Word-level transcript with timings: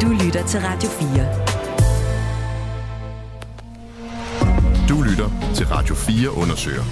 Du 0.00 0.08
lytter 0.08 0.46
til 0.46 0.60
Radio 0.60 0.88
4. 0.88 1.08
Du 4.88 5.02
lytter 5.02 5.30
til 5.54 5.66
Radio 5.66 5.94
4 5.94 6.30
undersøger. 6.30 6.82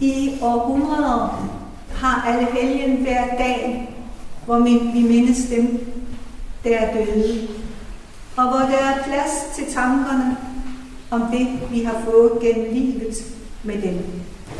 I 0.00 0.38
århundreder 0.42 1.50
har 1.94 2.22
alle 2.26 2.46
helgen 2.52 2.96
hver 3.02 3.26
dag, 3.26 3.88
hvor 4.46 4.58
vi 4.58 5.02
mindes 5.02 5.38
dem, 5.50 5.92
der 6.64 6.78
er 6.78 6.94
døde, 6.94 7.48
og 8.36 8.48
hvor 8.48 8.58
der 8.58 8.78
er 8.78 9.04
plads 9.04 9.56
til 9.56 9.74
tankerne 9.74 10.36
om 11.10 11.20
det, 11.20 11.70
vi 11.70 11.82
har 11.82 12.02
fået 12.04 12.32
gennem 12.42 12.74
livet 12.74 13.14
med 13.64 13.82
dem. 13.82 13.98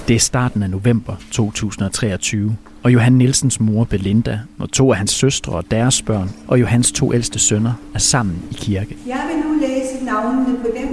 Det 0.08 0.14
er 0.14 0.20
starten 0.20 0.62
af 0.62 0.70
november 0.70 1.16
2023, 1.30 2.56
og 2.82 2.92
Johan 2.92 3.12
Nielsens 3.12 3.60
mor 3.60 3.84
Belinda 3.84 4.40
og 4.58 4.72
to 4.72 4.90
af 4.90 4.98
hans 4.98 5.10
søstre 5.10 5.52
og 5.52 5.70
deres 5.70 6.02
børn 6.02 6.30
og 6.46 6.60
Johans 6.60 6.92
to 6.92 7.14
ældste 7.14 7.38
sønner 7.38 7.72
er 7.94 7.98
sammen 7.98 8.42
i 8.50 8.54
kirke. 8.54 8.96
Jeg 9.06 9.28
vil 9.28 9.50
nu 9.50 9.60
læse 9.60 10.04
navnene 10.04 10.58
på 10.58 10.66
dem, 10.80 10.88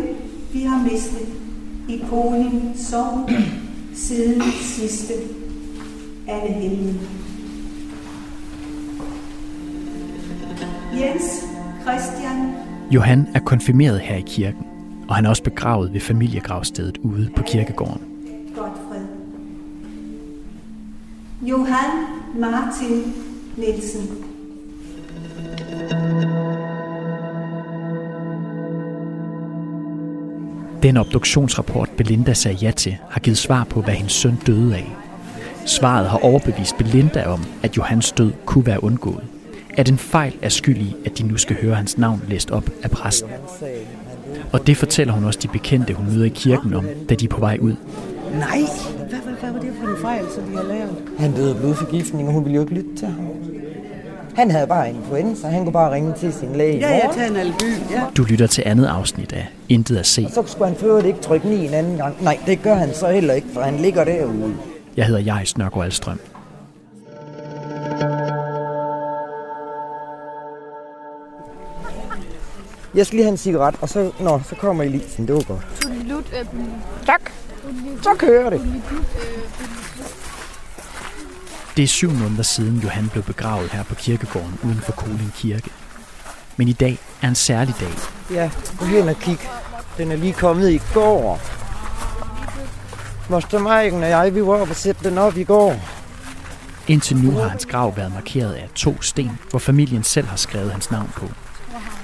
vi 0.54 0.62
har 0.64 0.84
mistet 0.92 1.28
i 1.90 2.04
Koning 2.09 2.73
Sogn 2.76 3.30
siden 3.94 4.42
sidste 4.62 5.14
alle 6.28 6.54
helgen. 6.54 7.00
Jens 10.94 11.23
Christian. 11.82 12.54
Johan 12.92 13.28
er 13.36 13.40
konfirmeret 13.40 14.00
her 14.00 14.16
i 14.16 14.23
kirken, 14.28 14.66
og 15.08 15.16
han 15.16 15.26
er 15.26 15.30
også 15.30 15.44
begravet 15.44 15.94
ved 15.94 16.00
familiegravstedet 16.00 16.98
ude 16.98 17.30
på 17.36 17.44
kirkegården. 17.44 18.15
Johan 21.48 21.91
Martin 22.40 23.13
Nielsen. 23.58 24.02
Den 30.83 30.97
obduktionsrapport, 30.97 31.89
Belinda 31.97 32.33
sagde 32.33 32.58
ja 32.58 32.72
til, 32.72 32.97
har 33.09 33.20
givet 33.20 33.38
svar 33.38 33.64
på, 33.64 33.81
hvad 33.81 33.94
hendes 33.94 34.14
søn 34.14 34.36
døde 34.47 34.75
af. 34.75 34.95
Svaret 35.66 36.09
har 36.09 36.17
overbevist 36.17 36.78
Belinda 36.78 37.25
om, 37.25 37.39
at 37.64 37.77
Johans 37.77 38.11
død 38.11 38.31
kunne 38.45 38.66
være 38.66 38.83
undgået. 38.83 39.23
At 39.77 39.89
en 39.89 39.98
fejl 39.98 40.33
er 40.42 40.50
skyld 40.50 40.77
i, 40.77 40.95
at 41.05 41.17
de 41.17 41.23
nu 41.23 41.38
skal 41.38 41.61
høre 41.61 41.75
hans 41.75 41.98
navn 41.98 42.22
læst 42.27 42.52
op 42.52 42.70
af 42.83 42.92
præsten. 42.92 43.30
Og 44.53 44.67
det 44.67 44.77
fortæller 44.77 45.14
hun 45.14 45.23
også 45.23 45.39
de 45.44 45.48
bekendte, 45.48 45.94
hun 45.94 46.05
møder 46.05 46.25
i 46.25 46.30
kirken 46.30 46.73
om, 46.73 46.86
da 47.09 47.16
de 47.16 47.25
er 47.25 47.30
på 47.30 47.39
vej 47.39 47.58
ud. 47.61 47.75
Nej, 48.31 48.59
hvad, 49.09 49.20
hvad, 49.20 49.33
hvad 49.39 49.52
var 49.52 49.59
det 49.59 49.73
for 49.81 49.88
en 49.88 49.95
fejl, 49.95 49.95
som 50.36 50.44
de 50.44 50.56
har 50.56 50.64
lavet? 50.64 50.95
Han 51.20 51.31
døde 51.36 51.50
af 51.50 51.58
blodforgiftning, 51.58 52.28
og 52.28 52.34
hun 52.34 52.44
ville 52.45 52.56
jo 52.56 52.61
ikke 52.61 52.73
lytte 52.73 52.95
til 52.98 53.08
ham. 53.08 53.28
Han 54.36 54.52
havde 54.52 54.67
bare 54.67 54.89
influenza, 54.89 55.48
han 55.48 55.64
kunne 55.64 55.73
bare 55.73 55.92
ringe 55.94 56.14
til 56.20 56.34
sin 56.34 56.56
læge 56.56 56.78
Ja, 56.78 56.89
jeg 56.89 57.09
tager 57.14 57.30
en 57.30 57.36
alby, 57.36 57.64
ja. 57.92 58.02
Du 58.17 58.23
lytter 58.23 58.48
til 58.48 58.64
andet 58.66 58.86
afsnit 58.86 59.33
af 59.33 59.48
Intet 59.70 59.98
at 59.98 60.06
se. 60.06 60.23
Og 60.26 60.31
så 60.31 60.52
skulle 60.52 60.67
han 60.67 60.78
føre 60.78 60.98
det 60.98 61.06
ikke 61.06 61.20
trykke 61.20 61.50
9 61.50 61.66
en 61.66 61.73
anden 61.73 61.98
gang. 61.98 62.23
Nej, 62.23 62.39
det 62.45 62.61
gør 62.61 62.76
han 62.76 62.94
så 62.94 63.08
heller 63.08 63.33
ikke, 63.33 63.48
for 63.53 63.61
han 63.61 63.78
ligger 63.78 64.03
derude. 64.03 64.53
Jeg 64.98 65.06
hedder 65.06 65.22
Jais 65.22 65.58
Nørgaard 65.58 65.86
Alstrøm. 65.86 66.20
Jeg 72.95 73.06
skal 73.06 73.16
lige 73.16 73.23
have 73.23 73.31
en 73.31 73.38
cigaret, 73.38 73.76
og 73.81 73.89
så, 73.89 74.11
nå, 74.20 74.42
så 74.50 74.56
kommer 74.56 74.83
I 74.83 74.88
lige. 74.88 75.03
Det 75.17 75.36
var 75.36 75.42
godt. 75.42 75.66
Tak. 77.06 77.31
Så 78.03 78.16
kører 78.17 78.49
det. 78.49 78.83
Det 81.77 81.83
er 81.83 81.88
syv 81.88 82.11
måneder 82.11 82.44
siden 82.44 82.80
Johan 82.80 83.09
blev 83.09 83.23
begravet 83.23 83.69
her 83.69 83.83
på 83.83 83.95
kirkegården 83.95 84.59
uden 84.63 84.80
for 84.80 84.91
Koling 84.91 85.33
Kirke. 85.35 85.69
Men 86.58 86.67
i 86.67 86.73
dag 86.73 86.99
er 87.21 87.27
en 87.27 87.36
særlig 87.36 87.75
dag. 87.80 87.89
Ja, 88.31 88.52
gå 88.80 88.86
hen 88.86 89.09
og 89.09 89.15
kig. 89.15 89.39
Den 89.98 90.11
er 90.11 90.15
lige 90.15 90.33
kommet 90.33 90.70
i 90.71 90.81
går. 90.93 91.39
Moster 93.30 93.59
Maiken 93.59 94.04
og 94.04 94.09
jeg, 94.09 94.36
vi 94.36 94.45
var 94.45 94.54
oppe 94.54 94.71
og 94.71 94.75
sætte 94.75 95.09
den 95.09 95.17
op 95.17 95.37
i 95.37 95.43
går. 95.43 95.75
Indtil 96.87 97.17
nu 97.17 97.31
har 97.31 97.48
hans 97.48 97.65
grav 97.65 97.98
været 97.98 98.14
markeret 98.14 98.54
af 98.54 98.70
to 98.75 99.02
sten, 99.02 99.31
hvor 99.49 99.59
familien 99.59 100.04
selv 100.04 100.27
har 100.27 100.37
skrevet 100.37 100.71
hans 100.71 100.92
navn 100.92 101.09
på. 101.15 101.30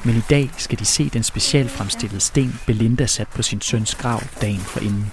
Men 0.04 0.16
i 0.16 0.22
dag 0.30 0.52
skal 0.58 0.80
de 0.80 0.86
se 0.86 1.10
den 1.10 1.24
specielt 1.24 1.72
fremstillede 1.72 2.20
sten, 2.20 2.60
Belinda 2.66 3.06
sat 3.06 3.28
på 3.28 3.42
sin 3.42 3.62
søns 3.62 3.96
grav 3.96 4.22
dagen 4.42 4.60
forinden. 4.60 5.12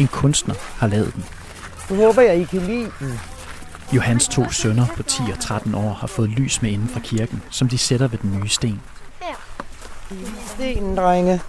En 0.00 0.08
kunstner 0.08 0.54
har 0.78 0.86
lavet 0.86 1.14
den. 1.14 1.24
Nu 1.90 1.96
håber 1.96 2.22
jeg, 2.22 2.40
I 2.40 2.44
kan 2.44 2.60
lide 2.60 2.90
den. 3.00 3.20
Johans 3.92 4.28
to 4.28 4.50
sønner 4.50 4.86
på 4.96 5.02
10 5.02 5.22
og 5.32 5.38
13 5.38 5.74
år 5.74 5.92
har 5.92 6.06
fået 6.06 6.28
lys 6.28 6.62
med 6.62 6.70
inden 6.70 6.88
fra 6.88 7.00
kirken, 7.00 7.42
som 7.50 7.68
de 7.68 7.78
sætter 7.78 8.08
ved 8.08 8.18
den 8.18 8.40
nye 8.40 8.48
sten. 8.48 8.80
Stenen, 10.46 10.96
drenge. 10.96 11.40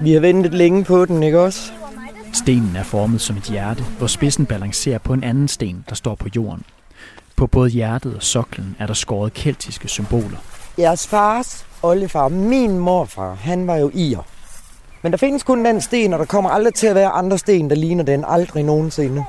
Vi 0.00 0.12
har 0.12 0.20
ventet 0.20 0.54
længe 0.54 0.84
på 0.84 1.04
den, 1.04 1.22
ikke 1.22 1.40
også? 1.40 1.72
Stenen 2.32 2.76
er 2.76 2.82
formet 2.82 3.20
som 3.20 3.36
et 3.36 3.42
hjerte, 3.42 3.82
hvor 3.98 4.06
spidsen 4.06 4.46
balancerer 4.46 4.98
på 4.98 5.12
en 5.12 5.24
anden 5.24 5.48
sten, 5.48 5.84
der 5.88 5.94
står 5.94 6.14
på 6.14 6.28
jorden. 6.36 6.64
På 7.36 7.46
både 7.46 7.70
hjertet 7.70 8.16
og 8.16 8.22
soklen 8.22 8.76
er 8.78 8.86
der 8.86 8.94
skåret 8.94 9.34
keltiske 9.34 9.88
symboler. 9.88 10.38
Jeres 10.78 11.06
fars 11.06 11.66
oldefar, 11.82 12.28
min 12.28 12.78
morfar, 12.78 13.34
han 13.34 13.66
var 13.66 13.76
jo 13.76 13.90
ir. 13.94 14.18
Men 15.02 15.12
der 15.12 15.18
findes 15.18 15.42
kun 15.42 15.64
den 15.64 15.80
sten, 15.80 16.12
og 16.12 16.18
der 16.18 16.24
kommer 16.24 16.50
aldrig 16.50 16.74
til 16.74 16.86
at 16.86 16.94
være 16.94 17.08
andre 17.08 17.38
sten, 17.38 17.70
der 17.70 17.76
ligner 17.76 18.04
den. 18.04 18.24
Aldrig 18.28 18.64
nogensinde. 18.64 19.24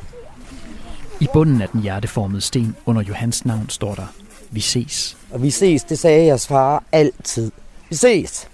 I 1.20 1.28
bunden 1.34 1.62
af 1.62 1.70
den 1.70 1.82
hjerteformede 1.82 2.42
sten 2.42 2.76
under 2.86 3.02
Johans 3.02 3.46
navn 3.46 3.70
står 3.70 3.96
der, 3.96 4.06
vi 4.50 4.60
ses. 4.60 5.18
Og 5.32 5.44
vi 5.44 5.50
ses, 5.50 5.84
det 5.84 6.00
sagde 6.00 6.26
jeres 6.26 6.48
far 6.48 6.84
altid. 6.92 7.52
Vi 7.90 7.96
ses. 7.96 8.48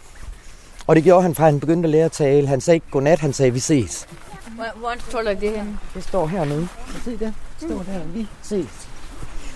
Og 0.87 0.95
det 0.95 1.03
gjorde 1.03 1.21
han 1.21 1.35
fra, 1.35 1.45
han 1.45 1.59
begyndte 1.59 1.87
at 1.87 1.91
lære 1.91 2.05
at 2.05 2.11
tale. 2.11 2.47
Han 2.47 2.61
sagde 2.61 2.75
ikke 2.75 2.87
godnat, 2.91 3.19
han 3.19 3.33
sagde, 3.33 3.53
vi 3.53 3.59
ses. 3.59 4.07
Hvor 4.55 4.93
står 5.09 5.21
der 5.21 5.33
det 5.33 5.51
henne? 5.51 5.77
Det 5.93 6.03
står 6.03 6.27
hernede. 6.27 6.67
Kan 6.91 7.01
se 7.05 7.11
det? 7.11 7.19
Det 7.19 7.69
står 7.69 7.83
der. 7.93 7.99
Vi 8.13 8.27
ses. 8.43 8.87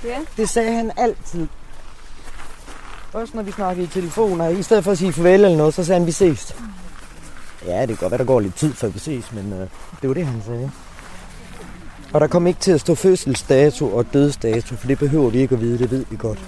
Ja. 0.06 0.18
Det 0.38 0.50
sagde 0.50 0.74
han 0.74 0.92
altid. 0.98 1.48
Også 3.14 3.32
når 3.36 3.44
vi 3.44 3.52
snakkede 3.52 3.86
i 3.86 3.90
telefoner. 3.90 4.48
I 4.48 4.64
stedet 4.64 4.84
for 4.84 4.92
at 4.92 4.98
sige 4.98 5.14
farvel 5.14 5.34
eller 5.34 5.58
noget, 5.58 5.74
så 5.74 5.84
sagde 5.84 6.00
han, 6.00 6.08
vi 6.08 6.12
ses. 6.12 6.56
Ja, 7.66 7.82
det 7.82 7.88
kan 7.88 7.98
godt 7.98 8.12
være, 8.12 8.18
der 8.18 8.26
går 8.26 8.40
lidt 8.40 8.56
tid, 8.56 8.74
før 8.74 8.88
vi 8.88 9.00
ses, 9.00 9.34
men 9.34 9.54
øh, 9.54 9.68
det 10.02 10.08
var 10.10 10.14
det, 10.14 10.26
han 10.26 10.42
sagde. 10.46 10.72
Og 12.14 12.22
der 12.22 12.28
kom 12.28 12.48
ikke 12.48 12.60
til 12.60 12.72
at 12.72 12.82
stå 12.82 12.96
fødselsdato 12.96 13.96
og 13.96 14.06
dødsdato, 14.14 14.76
for 14.76 14.88
det 14.88 15.00
behøver 15.00 15.30
vi 15.30 15.40
ikke 15.40 15.56
at 15.56 15.62
vide, 15.62 15.78
det 15.78 15.92
ved 15.92 16.06
vi 16.10 16.18
godt. 16.18 16.40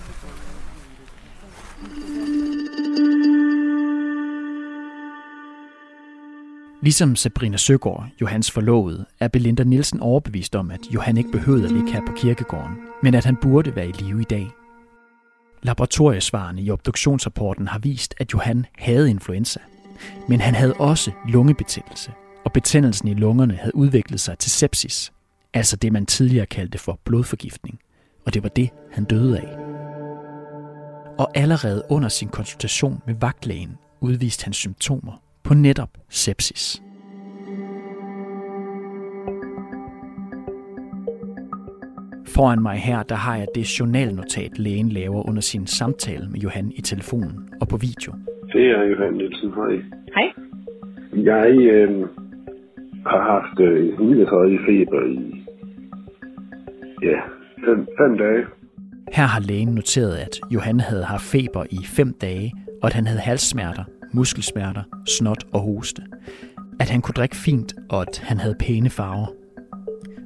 Ligesom 6.82 7.16
Sabrina 7.16 7.58
Søgaard, 7.58 8.08
Johans 8.22 8.52
forlovede, 8.52 9.06
er 9.20 9.28
Belinda 9.28 9.64
Nielsen 9.64 10.00
overbevist 10.00 10.56
om, 10.56 10.72
at 10.72 10.80
Johan 10.94 11.18
ikke 11.18 11.32
behøvede 11.32 11.66
at 11.66 11.72
ligge 11.72 11.92
her 11.92 12.02
på 12.08 12.14
kirkegården, 12.16 12.76
men 13.04 13.16
at 13.16 13.26
han 13.26 13.36
burde 13.42 13.76
være 13.76 13.88
i 13.88 13.92
live 13.92 14.22
i 14.22 14.24
dag. 14.24 14.63
Laboratoriesvarene 15.64 16.62
i 16.62 16.72
obduktionsrapporten 16.72 17.68
har 17.68 17.80
vist, 17.80 18.16
at 18.18 18.34
Johan 18.34 18.66
havde 18.78 19.10
influenza, 19.10 19.60
men 20.28 20.42
han 20.42 20.56
havde 20.56 20.74
også 20.74 21.12
lungebetændelse, 21.30 22.12
og 22.46 22.54
betændelsen 22.54 23.08
i 23.08 23.14
lungerne 23.14 23.56
havde 23.56 23.76
udviklet 23.76 24.20
sig 24.20 24.38
til 24.38 24.52
sepsis, 24.52 25.14
altså 25.54 25.76
det 25.76 25.94
man 25.94 26.06
tidligere 26.06 26.46
kaldte 26.46 26.78
for 26.78 27.00
blodforgiftning, 27.04 27.80
og 28.26 28.34
det 28.34 28.44
var 28.44 28.50
det, 28.50 28.70
han 28.92 29.04
døde 29.04 29.40
af. 29.40 29.58
Og 31.18 31.38
allerede 31.38 31.84
under 31.90 32.10
sin 32.10 32.28
konsultation 32.28 33.02
med 33.08 33.16
vagtlægen 33.16 33.78
udviste 34.02 34.44
han 34.44 34.54
symptomer 34.54 35.22
på 35.44 35.54
netop 35.54 35.90
sepsis. 36.10 36.82
Foran 42.28 42.62
mig 42.62 42.78
her, 42.78 43.04
der 43.04 43.16
har 43.16 43.36
jeg 43.38 43.48
det 43.56 43.80
journalnotat, 43.80 44.60
lægen 44.60 44.90
laver 44.90 45.28
under 45.30 45.42
sin 45.42 45.68
samtale 45.68 46.28
med 46.32 46.40
Johan 46.40 46.72
i 46.76 46.82
telefonen 46.82 47.50
og 47.62 47.68
på 47.68 47.78
video. 47.78 48.14
Det 48.54 48.66
er 48.76 48.84
Johan 48.84 49.14
Nielsen. 49.14 49.50
Hej. 49.54 49.74
Hej. 50.16 50.30
Jeg 51.32 51.52
øh, 51.58 52.08
har 53.06 53.22
haft 53.34 53.60
øh, 53.60 54.00
39 54.00 54.60
feber 54.68 55.02
i 55.06 55.44
ja, 57.04 57.20
fem, 57.66 57.88
fem 58.00 58.18
dage. 58.18 58.46
Her 59.14 59.24
har 59.24 59.40
lægen 59.40 59.68
noteret, 59.68 60.16
at 60.16 60.40
Johan 60.52 60.80
havde 60.80 61.04
haft 61.04 61.24
feber 61.24 61.64
i 61.72 61.80
fem 61.98 62.14
dage, 62.22 62.52
og 62.82 62.88
at 62.88 62.94
han 62.94 63.08
havde 63.08 63.20
halssmerter, 63.20 63.84
muskelsmerter, 64.14 64.84
snot 65.08 65.44
og 65.54 65.60
hoste. 65.60 66.02
At 66.80 66.90
han 66.90 67.02
kunne 67.02 67.14
drikke 67.14 67.36
fint, 67.36 67.74
og 67.90 68.02
at 68.02 68.20
han 68.24 68.38
havde 68.38 68.56
pæne 68.60 68.90
farver. 68.90 69.43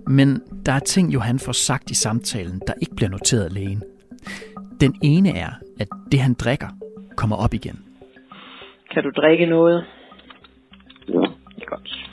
Men 0.08 0.42
der 0.66 0.72
er 0.72 0.80
ting, 0.80 1.14
Johan 1.14 1.40
får 1.40 1.52
sagt 1.52 1.92
i 1.92 1.96
samtalen, 1.96 2.62
der 2.68 2.74
ikke 2.82 2.96
bliver 2.96 3.10
noteret 3.10 3.46
af 3.46 3.54
lægen. 3.54 3.84
Den 4.82 4.96
ene 5.04 5.30
er, 5.30 5.50
at 5.80 5.88
det 6.12 6.20
han 6.20 6.34
drikker, 6.34 6.68
kommer 7.16 7.36
op 7.36 7.54
igen. 7.54 7.80
Kan 8.94 9.04
du 9.04 9.10
drikke 9.10 9.46
noget? 9.46 9.86
Ja. 11.08 11.14
Godt. 11.68 12.08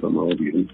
kommer 0.00 0.22
op 0.22 0.40
igen. 0.40 0.70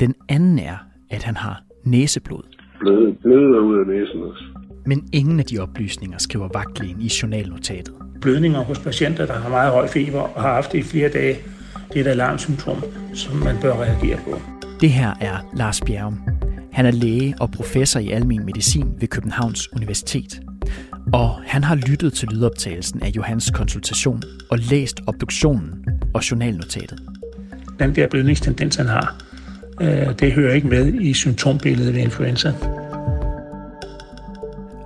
Den 0.00 0.14
anden 0.28 0.58
er, 0.58 0.76
at 1.10 1.22
han 1.22 1.36
har 1.36 1.62
næseblod. 1.84 2.42
Bløde, 2.80 3.12
bløder 3.22 3.58
ud 3.58 3.78
af 3.78 3.86
næsen 3.86 4.22
også. 4.22 4.44
Men 4.86 5.08
ingen 5.12 5.38
af 5.38 5.44
de 5.44 5.58
oplysninger 5.58 6.18
skriver 6.18 6.48
vagtlægen 6.54 7.00
i 7.00 7.10
journalnotatet. 7.22 7.94
Blødninger 8.20 8.60
hos 8.60 8.78
patienter, 8.78 9.26
der 9.26 9.32
har 9.32 9.50
meget 9.50 9.72
høj 9.72 9.86
feber 9.86 10.20
og 10.20 10.42
har 10.42 10.52
haft 10.54 10.72
det 10.72 10.78
i 10.78 10.82
flere 10.82 11.08
dage, 11.08 11.36
det 11.92 12.00
er 12.00 12.04
et 12.04 12.10
alarmsymptom, 12.10 12.84
som 13.14 13.36
man 13.36 13.56
bør 13.60 13.72
reagere 13.72 14.18
på. 14.24 14.40
Det 14.80 14.90
her 14.90 15.14
er 15.20 15.50
Lars 15.56 15.80
Bjerrum. 15.80 16.20
Han 16.72 16.86
er 16.86 16.90
læge 16.90 17.34
og 17.40 17.50
professor 17.50 18.00
i 18.00 18.10
almen 18.10 18.44
medicin 18.44 18.94
ved 19.00 19.08
Københavns 19.08 19.72
Universitet. 19.72 20.40
Og 21.12 21.40
han 21.46 21.64
har 21.64 21.74
lyttet 21.74 22.12
til 22.12 22.28
lydoptagelsen 22.28 23.02
af 23.02 23.10
Johans 23.16 23.50
konsultation 23.50 24.22
og 24.50 24.58
læst 24.58 25.00
obduktionen 25.06 25.84
og 26.14 26.30
journalnotatet. 26.30 26.98
Den 27.78 27.94
der 27.94 28.08
blødningstendens, 28.08 28.76
han 28.76 28.86
har, 28.86 29.16
øh, 29.80 30.18
det 30.20 30.32
hører 30.32 30.54
ikke 30.54 30.68
med 30.68 30.94
i 30.94 31.14
symptombilledet 31.14 31.94
ved 31.94 32.00
influenza. 32.02 32.52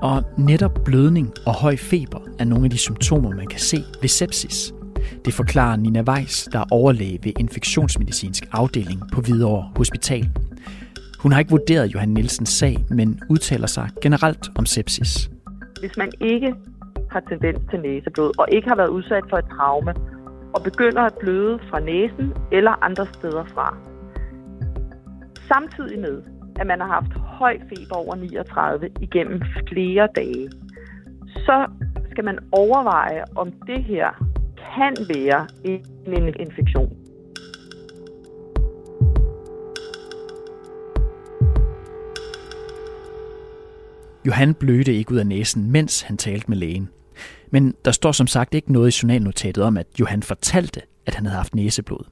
Og 0.00 0.25
netop 0.38 0.79
blødning 0.85 1.32
og 1.47 1.55
høj 1.55 1.76
feber 1.76 2.20
er 2.38 2.44
nogle 2.44 2.64
af 2.64 2.70
de 2.70 2.79
symptomer, 2.79 3.31
man 3.31 3.47
kan 3.47 3.61
se 3.61 3.85
ved 4.00 4.08
sepsis. 4.08 4.73
Det 5.25 5.34
forklarer 5.34 5.76
Nina 5.76 6.02
Weiss, 6.02 6.44
der 6.52 6.58
er 6.58 6.64
overlæge 6.70 7.19
ved 7.22 7.32
infektionsmedicinsk 7.40 8.44
afdeling 8.52 9.00
på 9.12 9.20
Hvidovre 9.20 9.70
Hospital. 9.76 10.28
Hun 11.19 11.32
har 11.32 11.38
ikke 11.38 11.50
vurderet 11.50 11.94
Johan 11.94 12.08
Nielsens 12.08 12.49
sag, 12.49 12.76
men 12.90 13.20
udtaler 13.31 13.67
sig 13.67 13.88
generelt 14.02 14.50
om 14.58 14.67
sepsis. 14.67 15.31
Hvis 15.81 15.96
man 15.96 16.12
ikke 16.20 16.55
har 17.11 17.20
tendens 17.20 17.58
til 17.70 17.81
næseblod 17.81 18.32
og 18.38 18.46
ikke 18.52 18.69
har 18.69 18.76
været 18.76 18.88
udsat 18.88 19.25
for 19.31 19.37
et 19.37 19.44
traume, 19.56 19.94
og 20.55 20.62
begynder 20.62 21.02
at 21.02 21.14
bløde 21.20 21.58
fra 21.70 21.81
næsen 21.81 22.32
eller 22.52 22.84
andre 22.84 23.06
steder 23.12 23.44
fra, 23.55 23.76
samtidig 25.52 25.99
med, 25.99 26.23
at 26.61 26.66
man 26.66 26.81
har 26.81 26.88
haft 26.88 27.12
høj 27.12 27.58
feber 27.69 27.96
over 27.96 28.14
39 28.14 28.88
igennem 29.00 29.43
flere 29.69 30.08
dage, 30.16 30.50
så 31.26 31.66
skal 32.11 32.25
man 32.25 32.38
overveje, 32.52 33.25
om 33.37 33.52
det 33.66 33.84
her 33.84 34.29
kan 34.75 34.96
være 35.14 35.46
en 36.06 36.34
infektion. 36.40 36.96
Johan 44.26 44.55
blødte 44.55 44.94
ikke 44.94 45.12
ud 45.12 45.19
af 45.19 45.26
næsen, 45.26 45.70
mens 45.70 46.02
han 46.02 46.17
talte 46.17 46.49
med 46.49 46.56
lægen. 46.56 46.88
Men 47.50 47.75
der 47.84 47.90
står 47.90 48.12
som 48.12 48.26
sagt 48.26 48.55
ikke 48.55 48.72
noget 48.72 48.96
i 48.96 48.99
journalnotatet 49.02 49.64
om, 49.64 49.76
at 49.76 49.87
Johan 50.00 50.22
fortalte, 50.22 50.81
at 51.06 51.14
han 51.14 51.26
havde 51.26 51.37
haft 51.37 51.55
næseblod. 51.55 52.05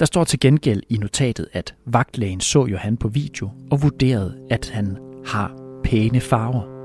Der 0.00 0.06
står 0.06 0.24
til 0.24 0.40
gengæld 0.40 0.82
i 0.88 0.96
notatet, 0.96 1.48
at 1.52 1.74
vagtlægen 1.86 2.40
så 2.40 2.66
Johan 2.66 2.96
på 2.96 3.08
video 3.08 3.50
og 3.70 3.82
vurderede, 3.82 4.46
at 4.50 4.70
han 4.70 4.98
har 5.26 5.56
pæne 5.84 6.20
farver. 6.20 6.77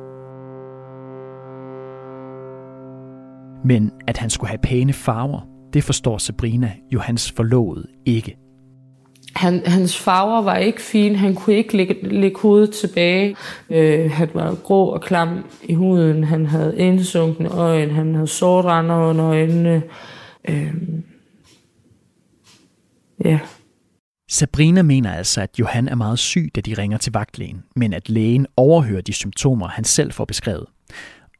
Men 3.65 3.91
at 4.07 4.17
han 4.17 4.29
skulle 4.29 4.49
have 4.49 4.57
pæne 4.63 4.93
farver, 4.93 5.47
det 5.73 5.83
forstår 5.83 6.17
Sabrina, 6.17 6.71
Johans 6.93 7.31
forlovede, 7.31 7.87
ikke. 8.05 8.37
Han, 9.35 9.61
hans 9.65 9.97
farver 9.97 10.41
var 10.41 10.55
ikke 10.55 10.81
fine. 10.81 11.17
Han 11.17 11.35
kunne 11.35 11.55
ikke 11.55 11.77
lægge, 11.77 12.07
lægge 12.07 12.39
hovedet 12.39 12.71
tilbage. 12.71 13.35
Øh, 13.69 14.11
han 14.11 14.29
var 14.33 14.55
grå 14.55 14.85
og 14.85 15.01
klam 15.01 15.45
i 15.63 15.73
huden. 15.73 16.23
Han 16.23 16.45
havde 16.45 16.77
indsunkne 16.77 17.49
øjne. 17.49 17.93
Han 17.93 18.15
havde 18.15 18.27
sortrender 18.27 18.95
under 18.95 19.25
øjnene. 19.25 19.83
Øh, 20.49 20.73
ja. 23.25 23.39
Sabrina 24.31 24.81
mener 24.81 25.13
altså, 25.13 25.41
at 25.41 25.59
Johan 25.59 25.87
er 25.87 25.95
meget 25.95 26.19
syg, 26.19 26.51
da 26.55 26.61
de 26.61 26.73
ringer 26.73 26.97
til 26.97 27.13
vagtlægen, 27.13 27.63
men 27.75 27.93
at 27.93 28.09
lægen 28.09 28.47
overhører 28.57 29.01
de 29.01 29.13
symptomer, 29.13 29.67
han 29.67 29.83
selv 29.83 30.11
får 30.11 30.25
beskrevet. 30.25 30.65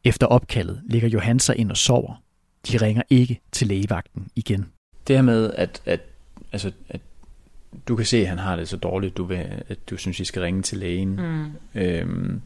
Efter 0.04 0.28
opkaldet 0.28 0.82
ligger 0.86 1.10
Johan 1.10 1.40
sig 1.40 1.58
ind 1.58 1.72
og 1.72 1.78
sover. 1.78 2.24
De 2.72 2.78
ringer 2.78 3.02
ikke 3.10 3.40
til 3.52 3.68
lægevagten 3.68 4.28
igen. 4.36 4.66
Det 5.08 5.16
her 5.16 5.24
med, 5.24 5.54
at, 5.54 5.82
at, 5.86 6.02
altså, 6.52 6.72
at 6.90 7.02
du 7.88 7.96
kan 7.96 8.06
se, 8.06 8.18
at 8.18 8.28
han 8.28 8.38
har 8.38 8.56
det 8.56 8.70
så 8.70 8.78
dårligt, 8.78 9.18
du 9.18 9.24
vil, 9.24 9.64
at 9.68 9.90
du 9.90 9.98
synes, 9.98 10.20
I 10.20 10.26
skal 10.26 10.42
ringe 10.42 10.62
til 10.62 10.78
lægen. 10.78 11.16
Mm. 11.16 11.82
Øhm, 11.82 12.42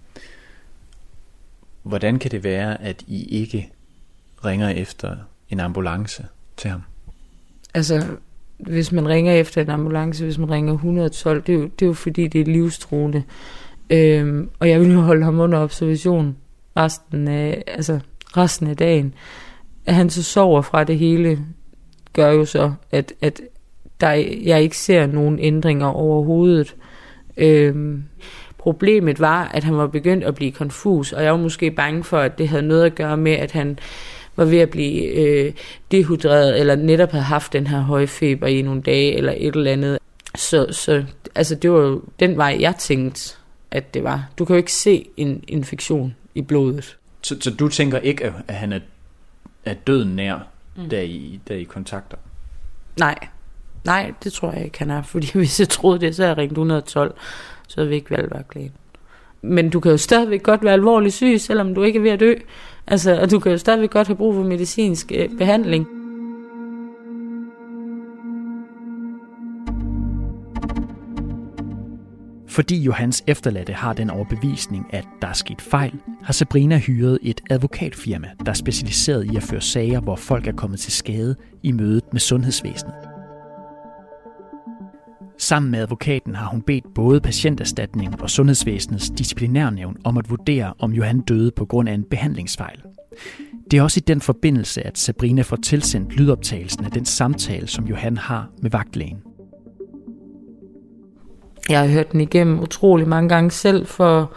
hvordan 1.83 2.19
kan 2.19 2.31
det 2.31 2.43
være, 2.43 2.81
at 2.81 3.03
I 3.07 3.25
ikke 3.25 3.71
ringer 4.45 4.69
efter 4.69 5.17
en 5.49 5.59
ambulance 5.59 6.25
til 6.57 6.69
ham? 6.69 6.81
Altså, 7.73 8.07
hvis 8.57 8.91
man 8.91 9.07
ringer 9.07 9.33
efter 9.33 9.61
en 9.61 9.69
ambulance, 9.69 10.23
hvis 10.23 10.37
man 10.37 10.51
ringer 10.51 10.73
112, 10.73 11.43
det 11.43 11.55
er 11.55 11.59
jo, 11.59 11.63
det 11.63 11.81
er 11.81 11.85
jo 11.85 11.93
fordi, 11.93 12.27
det 12.27 12.41
er 12.41 12.45
livstruende. 12.45 13.23
Øhm, 13.89 14.49
og 14.59 14.69
jeg 14.69 14.79
vil 14.79 14.91
jo 14.91 15.01
holde 15.01 15.23
ham 15.23 15.39
under 15.39 15.59
observation 15.59 16.37
resten 16.77 17.27
af, 17.27 17.63
altså 17.67 17.99
resten 18.37 18.67
af 18.67 18.77
dagen. 18.77 19.13
At 19.85 19.95
han 19.95 20.09
så 20.09 20.23
sover 20.23 20.61
fra 20.61 20.83
det 20.83 20.99
hele, 20.99 21.39
gør 22.13 22.31
jo 22.31 22.45
så, 22.45 22.73
at, 22.91 23.13
at 23.21 23.41
der, 24.01 24.11
jeg 24.43 24.61
ikke 24.61 24.77
ser 24.77 25.05
nogen 25.05 25.39
ændringer 25.39 25.87
overhovedet. 25.87 26.75
Øhm, 27.37 28.03
problemet 28.57 29.19
var, 29.19 29.47
at 29.53 29.63
han 29.63 29.77
var 29.77 29.87
begyndt 29.87 30.23
at 30.23 30.35
blive 30.35 30.51
konfus, 30.51 31.13
og 31.13 31.23
jeg 31.23 31.31
var 31.31 31.37
måske 31.37 31.71
bange 31.71 32.03
for, 32.03 32.17
at 32.17 32.37
det 32.37 32.47
havde 32.47 32.67
noget 32.67 32.85
at 32.85 32.95
gøre 32.95 33.17
med, 33.17 33.31
at 33.31 33.51
han 33.51 33.79
var 34.35 34.45
ved 34.45 34.59
at 34.59 34.69
blive 34.69 35.03
øh, 35.03 35.53
dehydreret, 35.91 36.59
eller 36.59 36.75
netop 36.75 37.11
havde 37.11 37.23
haft 37.23 37.53
den 37.53 37.67
her 37.67 37.79
høje 37.79 38.07
feber 38.07 38.47
i 38.47 38.61
nogle 38.61 38.81
dage, 38.81 39.15
eller 39.15 39.33
et 39.37 39.55
eller 39.55 39.71
andet. 39.71 39.99
Så, 40.35 40.67
så 40.71 41.03
altså, 41.35 41.55
det 41.55 41.71
var 41.71 41.79
jo 41.79 42.01
den 42.19 42.37
vej, 42.37 42.57
jeg 42.59 42.75
tænkte, 42.75 43.35
at 43.71 43.93
det 43.93 44.03
var. 44.03 44.29
Du 44.37 44.45
kan 44.45 44.53
jo 44.53 44.57
ikke 44.57 44.73
se 44.73 45.05
en 45.17 45.43
infektion 45.47 46.15
i 46.37 46.41
blodet. 46.41 46.97
Så, 47.21 47.37
så 47.39 47.51
du 47.51 47.67
tænker 47.67 47.99
ikke, 47.99 48.33
at 48.47 48.55
han 48.55 48.73
er, 48.73 48.79
er 49.65 49.73
døden 49.73 50.15
nær, 50.15 50.47
mm. 50.75 50.89
da, 50.89 51.03
I, 51.03 51.39
da 51.47 51.53
I 51.53 51.63
kontakter? 51.63 52.17
Nej, 52.99 53.15
nej, 53.85 54.13
det 54.23 54.33
tror 54.33 54.51
jeg 54.51 54.65
ikke, 54.65 54.79
han 54.79 54.91
er. 54.91 55.01
Fordi 55.01 55.27
hvis 55.39 55.59
jeg 55.59 55.69
troede 55.69 55.99
det, 55.99 56.15
så 56.15 56.21
havde 56.21 56.29
jeg 56.29 56.37
ringt 56.37 56.51
112, 56.51 57.15
så 57.67 57.75
havde 57.77 57.89
vi 57.89 57.95
ikke 57.95 58.11
valgt 58.11 58.33
være 58.33 58.69
Men 59.41 59.69
du 59.69 59.79
kan 59.79 59.91
jo 59.91 59.97
stadigvæk 59.97 60.43
godt 60.43 60.63
være 60.63 60.73
alvorlig 60.73 61.13
syg, 61.13 61.35
selvom 61.41 61.75
du 61.75 61.83
ikke 61.83 61.99
er 61.99 62.03
ved 62.03 62.11
at 62.11 62.19
dø. 62.19 62.33
Altså, 62.87 63.21
og 63.21 63.31
du 63.31 63.39
kan 63.39 63.51
jo 63.51 63.57
stadigvæk 63.57 63.89
godt 63.89 64.07
have 64.07 64.17
brug 64.17 64.33
for 64.33 64.43
medicinsk 64.43 65.11
øh, 65.15 65.29
behandling. 65.37 65.87
Fordi 72.57 72.81
Johans 72.83 73.23
efterladte 73.27 73.73
har 73.73 73.93
den 73.93 74.09
overbevisning, 74.09 74.85
at 74.89 75.07
der 75.21 75.27
er 75.27 75.33
sket 75.33 75.61
fejl, 75.61 75.93
har 76.23 76.33
Sabrina 76.33 76.77
hyret 76.77 77.19
et 77.21 77.41
advokatfirma, 77.49 78.27
der 78.45 78.51
er 78.51 78.55
specialiseret 78.55 79.23
i 79.31 79.35
at 79.35 79.43
føre 79.43 79.61
sager, 79.61 79.99
hvor 79.99 80.15
folk 80.15 80.47
er 80.47 80.51
kommet 80.51 80.79
til 80.79 80.91
skade 80.91 81.35
i 81.63 81.71
mødet 81.71 82.03
med 82.11 82.19
sundhedsvæsenet. 82.19 82.93
Sammen 85.37 85.71
med 85.71 85.79
advokaten 85.79 86.35
har 86.35 86.47
hun 86.47 86.61
bedt 86.61 86.85
både 86.95 87.21
patienterstatning 87.21 88.21
og 88.21 88.29
sundhedsvæsenets 88.29 89.09
disciplinærnævn 89.09 89.97
om 90.03 90.17
at 90.17 90.29
vurdere, 90.29 90.73
om 90.79 90.93
Johan 90.93 91.19
døde 91.19 91.51
på 91.51 91.65
grund 91.65 91.89
af 91.89 91.93
en 91.93 92.03
behandlingsfejl. 92.03 92.81
Det 93.71 93.77
er 93.79 93.83
også 93.83 93.99
i 93.99 94.07
den 94.07 94.21
forbindelse, 94.21 94.87
at 94.87 94.97
Sabrina 94.97 95.41
får 95.41 95.57
tilsendt 95.57 96.15
lydoptagelsen 96.15 96.85
af 96.85 96.91
den 96.91 97.05
samtale, 97.05 97.67
som 97.67 97.87
Johan 97.87 98.17
har 98.17 98.49
med 98.61 98.71
vagtlægen. 98.71 99.26
Jeg 101.69 101.79
har 101.79 101.87
hørt 101.87 102.11
den 102.11 102.21
igennem 102.21 102.59
utrolig 102.59 103.07
mange 103.07 103.29
gange 103.29 103.51
selv 103.51 103.85
for 103.85 104.31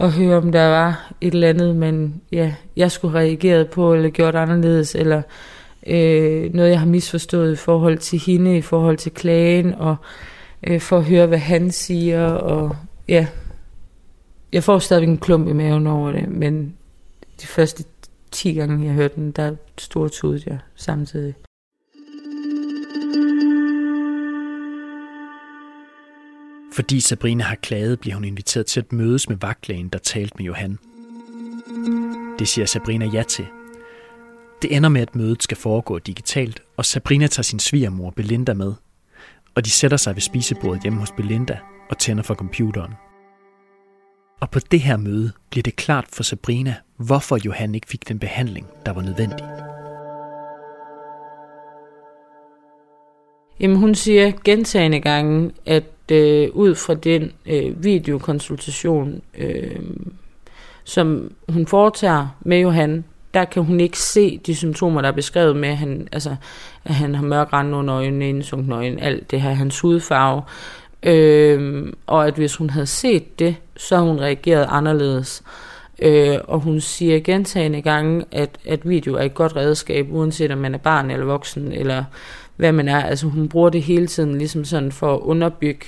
at 0.00 0.12
høre, 0.12 0.36
om 0.36 0.52
der 0.52 0.66
var 0.66 1.12
et 1.20 1.34
eller 1.34 1.48
andet, 1.48 1.76
men 1.76 2.22
ja, 2.32 2.54
jeg 2.76 2.90
skulle 2.90 3.12
have 3.12 3.28
reageret 3.28 3.70
på, 3.70 3.94
eller 3.94 4.10
gjort 4.10 4.34
anderledes, 4.34 4.94
eller 4.94 5.22
øh, 5.86 6.54
noget, 6.54 6.70
jeg 6.70 6.78
har 6.78 6.86
misforstået 6.86 7.52
i 7.52 7.56
forhold 7.56 7.98
til 7.98 8.18
hende, 8.18 8.56
i 8.56 8.62
forhold 8.62 8.96
til 8.96 9.12
klagen, 9.12 9.74
og 9.74 9.96
øh, 10.66 10.80
for 10.80 10.98
at 10.98 11.04
høre, 11.04 11.26
hvad 11.26 11.38
han 11.38 11.70
siger, 11.70 12.26
og 12.26 12.76
ja, 13.08 13.26
jeg 14.52 14.64
får 14.64 14.78
stadigvæk 14.78 15.08
en 15.08 15.18
klump 15.18 15.48
i 15.48 15.52
maven 15.52 15.86
over 15.86 16.12
det, 16.12 16.28
men 16.28 16.74
de 17.42 17.46
første 17.46 17.84
10 18.30 18.52
gange, 18.52 18.86
jeg 18.86 18.94
hørte 18.94 19.14
den, 19.14 19.30
der 19.30 19.54
stortudede 19.78 20.42
jeg 20.46 20.58
samtidig. 20.76 21.34
Fordi 26.78 27.00
Sabrina 27.00 27.44
har 27.44 27.54
klaget, 27.54 28.00
bliver 28.00 28.14
hun 28.14 28.24
inviteret 28.24 28.66
til 28.66 28.80
at 28.80 28.92
mødes 28.92 29.28
med 29.28 29.36
vagtlægen, 29.36 29.88
der 29.88 29.98
talte 29.98 30.34
med 30.38 30.44
Johan. 30.44 30.78
Det 32.38 32.48
siger 32.48 32.66
Sabrina 32.66 33.06
ja 33.06 33.22
til. 33.22 33.46
Det 34.62 34.76
ender 34.76 34.88
med, 34.88 35.00
at 35.00 35.16
mødet 35.16 35.42
skal 35.42 35.56
foregå 35.56 35.98
digitalt, 35.98 36.62
og 36.76 36.84
Sabrina 36.84 37.26
tager 37.26 37.42
sin 37.42 37.58
svigermor 37.58 38.10
Belinda 38.10 38.54
med. 38.54 38.72
Og 39.54 39.64
de 39.64 39.70
sætter 39.70 39.96
sig 39.96 40.14
ved 40.14 40.20
spisebordet 40.20 40.82
hjemme 40.82 41.00
hos 41.00 41.12
Belinda 41.16 41.58
og 41.90 41.98
tænder 41.98 42.22
for 42.22 42.34
computeren. 42.34 42.92
Og 44.40 44.50
på 44.50 44.58
det 44.58 44.80
her 44.80 44.96
møde 44.96 45.32
bliver 45.50 45.62
det 45.62 45.76
klart 45.76 46.04
for 46.12 46.22
Sabrina, 46.22 46.74
hvorfor 46.96 47.38
Johan 47.44 47.74
ikke 47.74 47.88
fik 47.88 48.08
den 48.08 48.18
behandling, 48.18 48.66
der 48.86 48.92
var 48.92 49.02
nødvendig. 49.02 49.46
Jamen 53.60 53.76
hun 53.76 53.94
siger 53.94 54.32
gentagende 54.44 55.00
gange, 55.00 55.52
at 55.66 55.84
øh, 56.10 56.48
ud 56.52 56.74
fra 56.74 56.94
den 56.94 57.32
øh, 57.46 57.84
videokonsultation, 57.84 59.22
øh, 59.38 59.80
som 60.84 61.32
hun 61.48 61.66
foretager 61.66 62.26
med 62.40 62.58
Johan, 62.58 63.04
der 63.34 63.44
kan 63.44 63.64
hun 63.64 63.80
ikke 63.80 63.98
se 63.98 64.38
de 64.46 64.54
symptomer, 64.54 65.00
der 65.00 65.08
er 65.08 65.12
beskrevet 65.12 65.56
med, 65.56 65.68
at 65.68 65.76
han, 65.76 66.08
altså, 66.12 66.36
at 66.84 66.94
han 66.94 67.14
har 67.14 67.22
mørk 67.22 67.52
rand 67.52 67.74
under 67.74 67.94
øjnene, 67.94 68.28
indsunken 68.28 68.72
øjne, 68.72 69.02
alt 69.02 69.30
det 69.30 69.40
her, 69.40 69.50
hans 69.50 69.80
hudfarve. 69.80 70.42
Øh, 71.02 71.92
og 72.06 72.26
at 72.26 72.34
hvis 72.34 72.56
hun 72.56 72.70
havde 72.70 72.86
set 72.86 73.38
det, 73.38 73.56
så 73.76 73.96
havde 73.96 74.08
hun 74.08 74.20
reageret 74.20 74.66
anderledes. 74.68 75.42
Øh, 75.98 76.38
og 76.44 76.60
hun 76.60 76.80
siger 76.80 77.20
gentagende 77.20 77.82
gange, 77.82 78.24
at, 78.32 78.50
at 78.66 78.88
video 78.88 79.14
er 79.14 79.22
et 79.22 79.34
godt 79.34 79.56
redskab, 79.56 80.06
uanset 80.10 80.50
om 80.50 80.58
man 80.58 80.74
er 80.74 80.78
barn 80.78 81.10
eller 81.10 81.26
voksen, 81.26 81.72
eller 81.72 82.04
hvad 82.56 82.72
man 82.72 82.88
er. 82.88 83.02
Altså 83.02 83.26
hun 83.26 83.48
bruger 83.48 83.70
det 83.70 83.82
hele 83.82 84.06
tiden 84.06 84.38
ligesom 84.38 84.64
sådan 84.64 84.92
for 84.92 85.14
at 85.14 85.20
underbygge, 85.20 85.86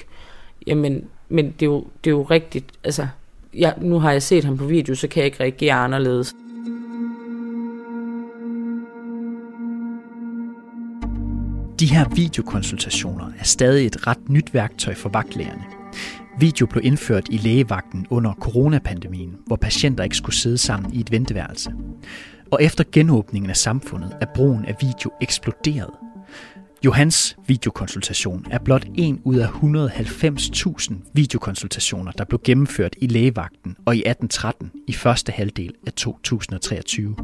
jamen, 0.66 1.04
men 1.28 1.44
det 1.44 1.62
er 1.62 1.70
jo, 1.70 1.86
det 2.04 2.10
er 2.10 2.14
jo 2.14 2.22
rigtigt, 2.22 2.64
altså, 2.84 3.06
ja, 3.54 3.72
nu 3.80 3.98
har 3.98 4.12
jeg 4.12 4.22
set 4.22 4.44
ham 4.44 4.56
på 4.56 4.64
video, 4.64 4.94
så 4.94 5.08
kan 5.08 5.20
jeg 5.20 5.26
ikke 5.26 5.40
reagere 5.40 5.74
anderledes. 5.74 6.34
De 11.80 11.86
her 11.86 12.14
videokonsultationer 12.14 13.26
er 13.38 13.44
stadig 13.44 13.86
et 13.86 14.06
ret 14.06 14.28
nyt 14.28 14.54
værktøj 14.54 14.94
for 14.94 15.08
vagtlægerne. 15.08 15.64
Video 16.38 16.66
blev 16.66 16.84
indført 16.84 17.28
i 17.30 17.36
lægevagten 17.36 18.06
under 18.10 18.32
coronapandemien, 18.34 19.36
hvor 19.46 19.56
patienter 19.56 20.04
ikke 20.04 20.16
skulle 20.16 20.36
sidde 20.36 20.58
sammen 20.58 20.92
i 20.94 21.00
et 21.00 21.10
venteværelse. 21.10 21.72
Og 22.50 22.62
efter 22.62 22.84
genåbningen 22.92 23.50
af 23.50 23.56
samfundet 23.56 24.16
er 24.20 24.26
brugen 24.34 24.64
af 24.64 24.76
video 24.80 25.10
eksploderet. 25.20 25.90
Johans 26.84 27.36
videokonsultation 27.46 28.46
er 28.50 28.58
blot 28.58 28.86
en 28.94 29.20
ud 29.24 29.36
af 29.36 29.46
190.000 29.46 30.94
videokonsultationer, 31.14 32.12
der 32.12 32.24
blev 32.24 32.40
gennemført 32.44 32.96
i 32.98 33.06
lægevagten 33.06 33.76
og 33.86 33.96
i 33.96 33.98
1813 33.98 34.70
i 34.86 34.92
første 34.92 35.32
halvdel 35.32 35.72
af 35.86 35.92
2023. 35.92 37.16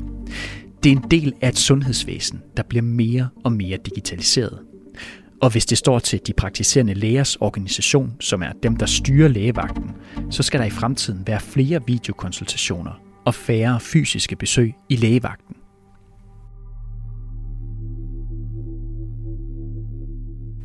Det 0.83 0.93
er 0.93 0.97
en 0.97 1.11
del 1.11 1.33
af 1.41 1.49
et 1.49 1.59
sundhedsvæsen, 1.59 2.43
der 2.57 2.63
bliver 2.63 2.83
mere 2.83 3.29
og 3.45 3.53
mere 3.53 3.79
digitaliseret. 3.87 4.59
Og 5.43 5.51
hvis 5.51 5.67
det 5.67 5.79
står 5.79 5.99
til 5.99 6.21
de 6.27 6.33
praktiserende 6.33 6.95
lægers 6.95 7.37
organisation, 7.37 8.17
som 8.21 8.43
er 8.43 8.53
dem, 8.63 8.77
der 8.77 8.87
styrer 8.87 9.29
lægevagten, 9.29 9.91
så 10.31 10.43
skal 10.43 10.61
der 10.61 10.67
i 10.67 10.71
fremtiden 10.71 11.27
være 11.27 11.41
flere 11.41 11.81
videokonsultationer 11.87 13.01
og 13.25 13.35
færre 13.35 13.81
fysiske 13.81 14.37
besøg 14.37 14.75
i 14.89 14.97
lægevagten. 14.97 15.56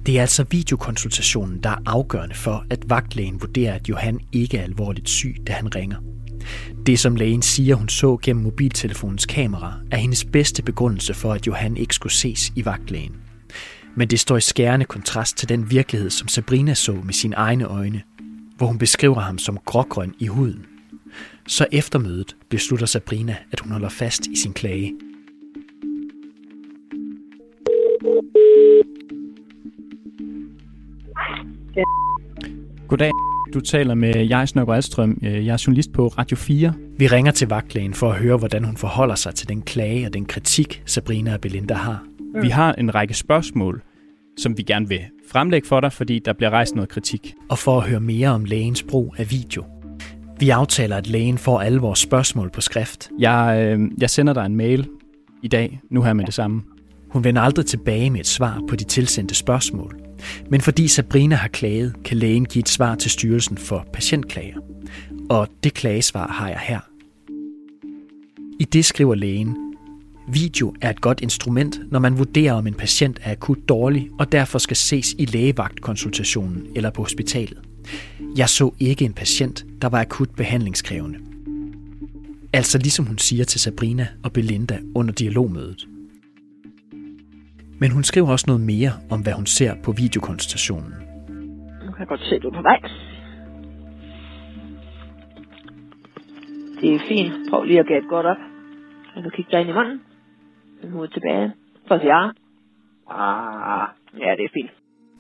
Det 0.06 0.18
er 0.18 0.22
altså 0.22 0.46
videokonsultationen, 0.52 1.60
der 1.64 1.70
er 1.70 1.78
afgørende 1.86 2.36
for, 2.36 2.66
at 2.70 2.90
vagtlægen 2.90 3.42
vurderer, 3.42 3.74
at 3.74 3.90
Johan 3.90 4.20
ikke 4.32 4.58
er 4.58 4.64
alvorligt 4.64 5.10
syg, 5.10 5.36
da 5.48 5.54
han 5.54 5.76
ringer. 5.76 5.98
Det, 6.86 7.00
som 7.00 7.16
lægen 7.16 7.42
siger, 7.42 7.76
hun 7.76 7.90
så 7.90 8.18
gennem 8.22 8.44
mobiltelefonens 8.44 9.26
kamera, 9.26 9.74
er 9.92 9.98
hendes 9.98 10.26
bedste 10.26 10.64
begrundelse 10.64 11.14
for, 11.14 11.34
at 11.34 11.48
Johan 11.48 11.78
ikke 11.78 11.96
skulle 11.96 12.14
ses 12.14 12.52
i 12.56 12.66
vagtlægen. 12.66 13.16
Men 13.96 14.08
det 14.08 14.20
står 14.20 14.38
i 14.38 14.42
skærende 14.42 14.86
kontrast 14.86 15.38
til 15.38 15.50
den 15.50 15.72
virkelighed, 15.72 16.10
som 16.10 16.28
Sabrina 16.28 16.74
så 16.74 16.94
med 16.94 17.14
sine 17.14 17.36
egne 17.36 17.66
øjne, 17.66 18.02
hvor 18.58 18.68
hun 18.68 18.78
beskriver 18.78 19.20
ham 19.20 19.38
som 19.38 19.58
grågrøn 19.66 20.14
i 20.20 20.28
huden. 20.28 20.66
Så 21.48 21.66
efter 21.72 22.00
mødet 22.00 22.36
beslutter 22.50 22.86
Sabrina, 22.86 23.36
at 23.52 23.60
hun 23.60 23.72
holder 23.72 23.90
fast 23.90 24.28
i 24.28 24.36
sin 24.36 24.54
klage. 24.54 24.94
Goddag. 32.92 33.12
Du 33.54 33.60
taler 33.60 33.96
med 33.96 34.26
Jais 34.26 34.56
Nørgaard 34.56 34.76
Alstrøm. 34.76 35.18
Jeg 35.22 35.48
er 35.48 35.64
journalist 35.68 35.94
på 35.94 36.08
Radio 36.08 36.38
4. 36.38 36.74
Vi 36.98 37.08
ringer 37.08 37.32
til 37.32 37.48
vagtlægen 37.48 37.94
for 37.94 38.12
at 38.12 38.18
høre, 38.18 38.38
hvordan 38.38 38.64
hun 38.64 38.78
forholder 38.78 39.16
sig 39.16 39.36
til 39.36 39.50
den 39.50 39.62
klage 39.62 40.06
og 40.06 40.14
den 40.14 40.26
kritik, 40.26 40.84
Sabrina 40.86 41.34
og 41.34 41.42
Belinda 41.42 41.74
har. 41.74 42.04
Vi 42.42 42.50
har 42.50 42.74
en 42.74 42.96
række 42.96 43.14
spørgsmål, 43.14 43.82
som 44.38 44.58
vi 44.58 44.64
gerne 44.64 44.88
vil 44.88 45.00
fremlægge 45.32 45.68
for 45.68 45.80
dig, 45.80 45.94
fordi 45.94 46.20
der 46.20 46.34
bliver 46.34 46.50
rejst 46.50 46.76
noget 46.76 46.90
kritik. 46.90 47.34
Og 47.50 47.58
for 47.58 47.78
at 47.78 47.90
høre 47.90 48.00
mere 48.00 48.30
om 48.30 48.46
lægens 48.46 48.84
brug 48.84 49.16
af 49.18 49.32
video. 49.32 49.64
Vi 50.40 50.50
aftaler, 50.50 50.98
at 50.98 51.08
lægen 51.08 51.38
får 51.38 51.60
alle 51.60 51.80
vores 51.80 52.00
spørgsmål 52.00 52.50
på 52.50 52.62
skrift. 52.62 53.10
Jeg, 53.20 53.64
øh, 53.66 53.80
jeg 54.02 54.10
sender 54.10 54.34
dig 54.34 54.46
en 54.46 54.56
mail 54.56 54.88
i 55.44 55.48
dag, 55.48 55.82
nu 55.90 56.02
her 56.02 56.14
med 56.14 56.26
det 56.26 56.34
samme. 56.34 56.64
Hun 57.10 57.24
vender 57.24 57.42
aldrig 57.42 57.66
tilbage 57.66 58.10
med 58.10 58.20
et 58.20 58.28
svar 58.28 58.62
på 58.70 58.76
de 58.76 58.84
tilsendte 58.84 59.36
spørgsmål. 59.36 60.11
Men 60.50 60.62
fordi 60.62 60.88
Sabrina 60.88 61.36
har 61.36 61.48
klaget, 61.48 61.96
kan 62.06 62.18
lægen 62.18 62.46
give 62.46 62.60
et 62.60 62.70
svar 62.70 62.96
til 62.96 63.12
Styrelsen 63.12 63.58
for 63.58 63.86
Patientklager. 63.94 64.58
Og 65.30 65.48
det 65.64 65.74
klagesvar 65.74 66.28
har 66.28 66.48
jeg 66.50 66.60
her. 66.60 66.80
I 68.60 68.64
det 68.64 68.86
skriver 68.86 69.16
lægen, 69.16 69.58
Video 70.28 70.74
er 70.82 70.90
et 70.90 71.02
godt 71.02 71.22
instrument, 71.22 71.80
når 71.92 72.00
man 72.00 72.18
vurderer, 72.18 72.54
om 72.54 72.68
en 72.68 72.74
patient 72.74 73.20
er 73.24 73.32
akut 73.32 73.58
dårlig 73.70 74.10
og 74.20 74.32
derfor 74.32 74.60
skal 74.60 74.78
ses 74.78 75.16
i 75.18 75.26
lægevagtkonsultationen 75.26 76.68
eller 76.76 76.90
på 76.90 77.02
hospitalet. 77.02 77.60
Jeg 78.36 78.50
så 78.50 78.72
ikke 78.80 79.06
en 79.06 79.14
patient, 79.14 79.66
der 79.82 79.90
var 79.90 80.02
akut 80.02 80.30
behandlingskrævende. 80.30 81.20
Altså 82.54 82.78
ligesom 82.78 83.06
hun 83.06 83.18
siger 83.18 83.46
til 83.46 83.60
Sabrina 83.60 84.08
og 84.24 84.32
Belinda 84.32 84.80
under 84.96 85.14
dialogmødet. 85.14 85.88
Men 87.82 87.92
hun 87.92 88.04
skriver 88.04 88.30
også 88.32 88.46
noget 88.48 88.62
mere 88.62 88.92
om, 89.10 89.20
hvad 89.22 89.34
hun 89.34 89.46
ser 89.46 89.74
på 89.84 89.92
videokonsultationen. 89.92 90.94
Nu 91.86 91.92
kan 91.92 92.00
jeg 92.00 92.08
godt 92.08 92.20
se, 92.20 92.36
at 92.36 92.42
du 92.42 92.48
er 92.48 92.54
på 92.54 92.62
vej. 92.62 92.80
Det 96.82 96.96
er 96.96 97.00
fint. 97.08 97.34
Prøv 97.50 97.64
lige 97.64 97.80
at 97.80 97.88
gætte 97.88 98.08
godt 98.08 98.26
op. 98.26 98.38
Jeg 99.16 99.24
kan 99.24 99.32
kigge 99.36 99.52
dig 99.52 99.60
ind 99.62 99.70
i 99.70 99.74
munden. 99.74 100.02
Hovedet 100.94 101.14
tilbage. 101.14 101.52
For 101.88 101.96
at 101.96 102.04
ja. 102.06 102.22
Ah, 103.10 103.88
ja, 104.20 104.30
det 104.38 104.46
er 104.46 104.54
fint. 104.54 104.72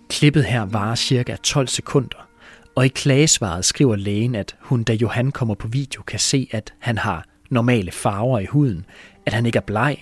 Klippet 0.10 0.46
her 0.46 0.65
varer 0.72 0.96
cirka 0.96 1.36
12 1.36 1.68
sekunder, 1.68 2.27
og 2.75 2.86
i 2.86 2.88
klagesvaret 2.88 3.65
skriver 3.65 3.96
lægen, 3.96 4.36
at 4.36 4.58
hun, 4.60 4.84
da 4.84 4.94
Johan 4.94 5.32
kommer 5.32 5.56
på 5.56 5.68
video, 5.68 6.01
kan 6.01 6.20
se, 6.20 6.48
at 6.51 6.74
han 6.80 6.98
har 6.98 7.25
normale 7.50 7.91
farver 7.91 8.39
i 8.39 8.46
huden, 8.46 8.86
at 9.25 9.34
han 9.34 9.46
ikke 9.46 9.58
er 9.58 9.68
bleg, 9.68 9.98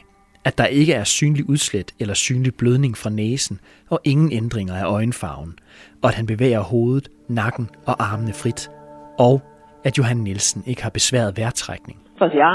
at 0.49 0.57
der 0.57 0.65
ikke 0.65 0.93
er 0.93 1.03
synlig 1.03 1.49
udslæt 1.49 1.93
eller 1.99 2.13
synlig 2.13 2.55
blødning 2.55 2.97
fra 2.97 3.09
næsen, 3.09 3.59
og 3.89 3.99
ingen 4.03 4.31
ændringer 4.31 4.75
af 4.75 4.85
øjenfarven, 4.85 5.59
og 6.01 6.09
at 6.09 6.15
han 6.15 6.25
bevæger 6.25 6.59
hovedet, 6.59 7.09
nakken 7.27 7.69
og 7.85 8.03
armene 8.03 8.33
frit, 8.33 8.69
og 9.19 9.41
at 9.83 9.97
Johan 9.97 10.17
Nielsen 10.17 10.63
ikke 10.67 10.83
har 10.83 10.89
besværet 10.89 11.37
vejrtrækning. 11.37 11.99
Sige 12.17 12.45
ja. 12.45 12.53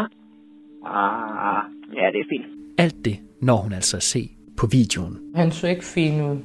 Ah, 0.86 1.62
ja, 1.96 2.06
det 2.12 2.20
er 2.20 2.28
fint. 2.30 2.46
Alt 2.78 3.04
det 3.04 3.18
når 3.42 3.56
hun 3.56 3.72
altså 3.72 3.96
at 3.96 4.02
se 4.02 4.30
på 4.56 4.66
videoen. 4.66 5.18
Han 5.34 5.52
så 5.52 5.66
ikke 5.66 5.84
fin 5.84 6.22
ud. 6.22 6.36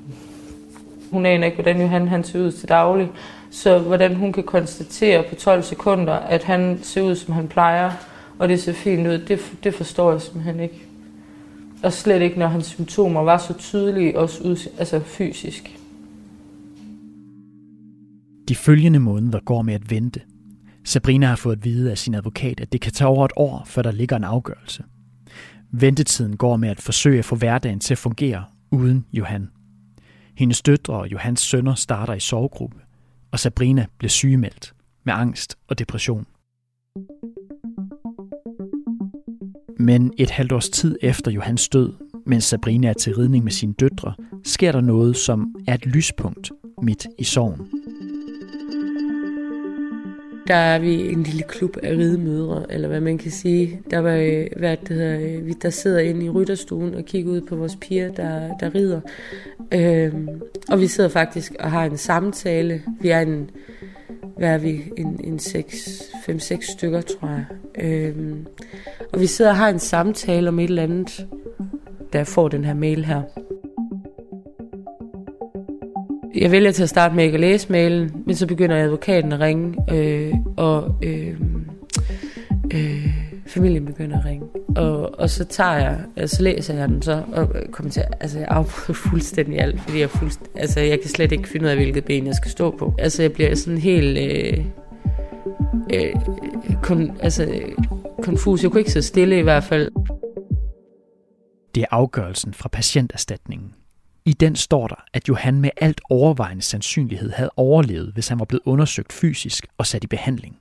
Hun 1.12 1.26
aner 1.26 1.46
ikke, 1.46 1.56
hvordan 1.56 1.82
Johan 1.82 2.08
han 2.08 2.24
ser 2.24 2.40
ud 2.40 2.52
til 2.52 2.70
daglig. 2.70 3.10
Så 3.52 3.80
hvordan 3.80 4.16
hun 4.16 4.34
kan 4.34 4.44
konstatere 4.44 5.24
på 5.30 5.36
12 5.36 5.64
sekunder, 5.64 6.14
at 6.14 6.44
han 6.44 6.80
ser 6.82 7.02
ud, 7.02 7.16
som 7.16 7.34
han 7.34 7.48
plejer, 7.48 7.92
og 8.40 8.50
det 8.50 8.60
ser 8.60 8.74
fint 8.74 9.08
ud, 9.08 9.18
det, 9.18 9.40
det 9.64 9.74
forstår 9.74 10.12
jeg 10.12 10.22
simpelthen 10.22 10.60
ikke. 10.60 10.89
Og 11.84 11.94
slet 11.94 12.22
ikke, 12.22 12.40
når 12.40 12.48
hans 12.48 12.66
symptomer 12.66 13.22
var 13.22 13.38
så 13.38 13.54
tydelige, 13.54 14.20
også 14.20 14.44
ud, 14.44 14.70
altså 14.78 15.00
fysisk. 15.00 15.80
De 18.48 18.56
følgende 18.56 19.00
måneder 19.00 19.40
går 19.40 19.62
med 19.62 19.74
at 19.74 19.92
vente. 19.92 20.22
Sabrina 20.84 21.28
har 21.28 21.36
fået 21.36 21.56
at 21.56 21.64
vide 21.66 21.92
af 21.92 21.98
sin 21.98 22.14
advokat, 22.14 22.60
at 22.60 22.72
det 22.72 22.82
kan 22.82 22.92
tage 22.92 23.08
over 23.08 23.26
et 23.26 23.32
år, 23.36 23.64
før 23.66 23.82
der 23.82 23.92
ligger 23.92 24.16
en 24.16 24.24
afgørelse. 24.24 24.84
Ventetiden 25.72 26.38
går 26.38 26.58
med 26.58 26.70
at 26.70 26.82
forsøge 26.82 27.20
at 27.20 27.26
få 27.26 27.36
hverdagen 27.36 27.80
til 27.80 27.94
at 27.94 27.98
fungere 27.98 28.46
uden 28.72 29.06
Johan. 29.14 29.50
Hendes 30.36 30.62
døtre 30.62 30.94
og 30.94 31.12
Johans 31.12 31.40
sønner 31.40 31.76
starter 31.76 32.14
i 32.14 32.20
sovegruppe, 32.20 32.78
og 33.32 33.40
Sabrina 33.40 33.86
bliver 33.98 34.10
sygemeldt 34.10 34.74
med 35.04 35.14
angst 35.14 35.58
og 35.68 35.80
depression. 35.80 36.26
Men 39.82 40.14
et 40.18 40.30
halvt 40.30 40.52
års 40.52 40.70
tid 40.70 40.98
efter 41.02 41.32
Johans 41.32 41.70
død, 41.70 41.94
mens 42.26 42.44
Sabrina 42.44 42.88
er 42.88 42.94
til 42.94 43.16
ridning 43.16 43.44
med 43.44 43.52
sine 43.52 43.74
døtre, 43.74 44.14
sker 44.44 44.72
der 44.72 44.82
noget, 44.82 45.18
som 45.18 45.56
er 45.68 45.74
et 45.74 45.86
lyspunkt 45.86 46.52
midt 46.82 47.08
i 47.18 47.24
sorgen. 47.24 47.68
Der 50.48 50.56
er 50.56 50.80
vi 50.80 51.12
en 51.12 51.24
lille 51.24 51.44
klub 51.44 51.78
af 51.84 51.92
ridemødre, 51.92 52.66
eller 52.70 52.88
hvad 52.88 53.02
man 53.02 53.18
kan 53.18 53.32
sige. 53.32 53.82
Der, 53.92 54.00
var, 54.00 54.46
hvad 54.60 54.78
det 54.78 54.90
hedder, 54.90 55.42
vi 55.42 55.52
der 55.62 55.70
sidder 55.70 56.00
inde 56.00 56.26
i 56.26 56.30
rytterstuen 56.30 56.96
og 56.96 57.06
kigger 57.06 57.32
ud 57.32 57.42
på 57.42 57.56
vores 57.56 57.78
piger, 57.82 58.12
der, 58.12 58.58
der 58.58 58.76
rider. 58.76 59.02
Øhm, 59.74 60.30
og 60.70 60.80
vi 60.80 60.88
sidder 60.88 61.10
faktisk 61.10 61.56
og 61.60 61.72
har 61.72 61.86
en 61.86 61.98
samtale. 61.98 62.82
Vi 63.02 63.10
er 63.10 63.20
en, 63.20 63.50
hvad 64.40 64.50
er 64.50 64.58
vi, 64.58 64.84
en, 64.98 65.20
en 65.24 65.36
5-6 65.36 66.74
stykker, 66.74 67.02
tror 67.02 67.28
jeg. 67.28 67.46
Øhm, 67.80 68.46
og 69.14 69.20
vi 69.20 69.26
sidder 69.26 69.52
og 69.52 69.58
har 69.58 69.70
en 69.70 69.80
samtale 69.80 70.48
om 70.48 70.60
et 70.60 70.70
eller 70.70 70.84
andet, 70.84 71.28
da 72.14 72.18
jeg 72.18 72.28
får 72.28 72.48
den 72.48 72.64
her 72.64 72.74
mail 72.74 73.06
her. 73.06 73.22
jeg 76.36 76.52
vælger 76.52 76.72
til 76.72 76.84
at 76.84 76.90
starte 76.90 77.16
med 77.16 77.24
ikke 77.24 77.36
at 77.36 77.40
læse 77.40 77.72
mailen, 77.72 78.12
men 78.26 78.36
så 78.36 78.48
begynder 78.48 78.84
advokaten 78.84 79.32
at 79.32 79.40
ringe, 79.40 79.76
øh, 79.92 80.34
og 80.58 80.96
øhm, 81.04 81.66
øh, 82.74 83.06
øh, 83.06 83.29
familien 83.50 83.86
begynder 83.86 84.20
at 84.20 84.26
ringe. 84.26 84.48
Og, 84.76 85.20
og 85.20 85.30
så 85.30 85.46
tager 85.46 85.74
jeg, 85.74 86.00
altså, 86.16 86.36
så 86.36 86.44
læser 86.44 86.74
jeg 86.74 86.90
den 86.90 87.02
så, 87.02 87.24
og 87.34 87.56
kommer 87.72 87.92
til, 87.92 88.04
altså 88.20 88.40
jeg 88.40 88.48
afbryder 88.48 88.94
fuldstændig 89.10 89.62
alt, 89.62 89.82
fordi 89.82 90.00
jeg, 90.00 90.10
fuldst, 90.10 90.40
altså, 90.56 90.80
jeg 90.80 91.00
kan 91.02 91.10
slet 91.10 91.32
ikke 91.32 91.50
finde 91.50 91.66
ud 91.66 91.70
af, 91.70 91.76
hvilket 91.76 92.06
ben 92.06 92.28
jeg 92.28 92.36
skal 92.36 92.52
stå 92.52 92.72
på. 92.78 92.94
Altså 93.00 93.22
jeg 93.22 93.34
bliver 93.34 93.56
sådan 93.56 93.78
helt... 93.78 94.18
Øh, 94.18 94.66
øh, 95.94 96.14
kon, 96.84 97.18
altså, 97.20 97.62
konfus. 98.24 98.64
Jeg 98.64 98.72
kunne 98.72 98.82
ikke 98.82 98.92
sidde 98.92 99.06
stille 99.06 99.40
i 99.40 99.42
hvert 99.42 99.64
fald. 99.64 99.92
Det 101.76 101.82
er 101.82 101.88
afgørelsen 101.92 102.54
fra 102.54 102.70
patienterstatningen. 102.70 103.74
I 104.26 104.34
den 104.34 104.56
står 104.56 104.88
der, 104.88 105.04
at 105.14 105.30
Johan 105.30 105.62
med 105.62 105.70
alt 105.78 106.02
overvejende 106.10 106.62
sandsynlighed 106.62 107.32
havde 107.32 107.50
overlevet, 107.56 108.12
hvis 108.14 108.28
han 108.28 108.40
var 108.40 108.46
blevet 108.46 108.62
undersøgt 108.66 109.14
fysisk 109.14 109.66
og 109.78 109.86
sat 109.86 110.04
i 110.04 110.08
behandling. 110.08 110.58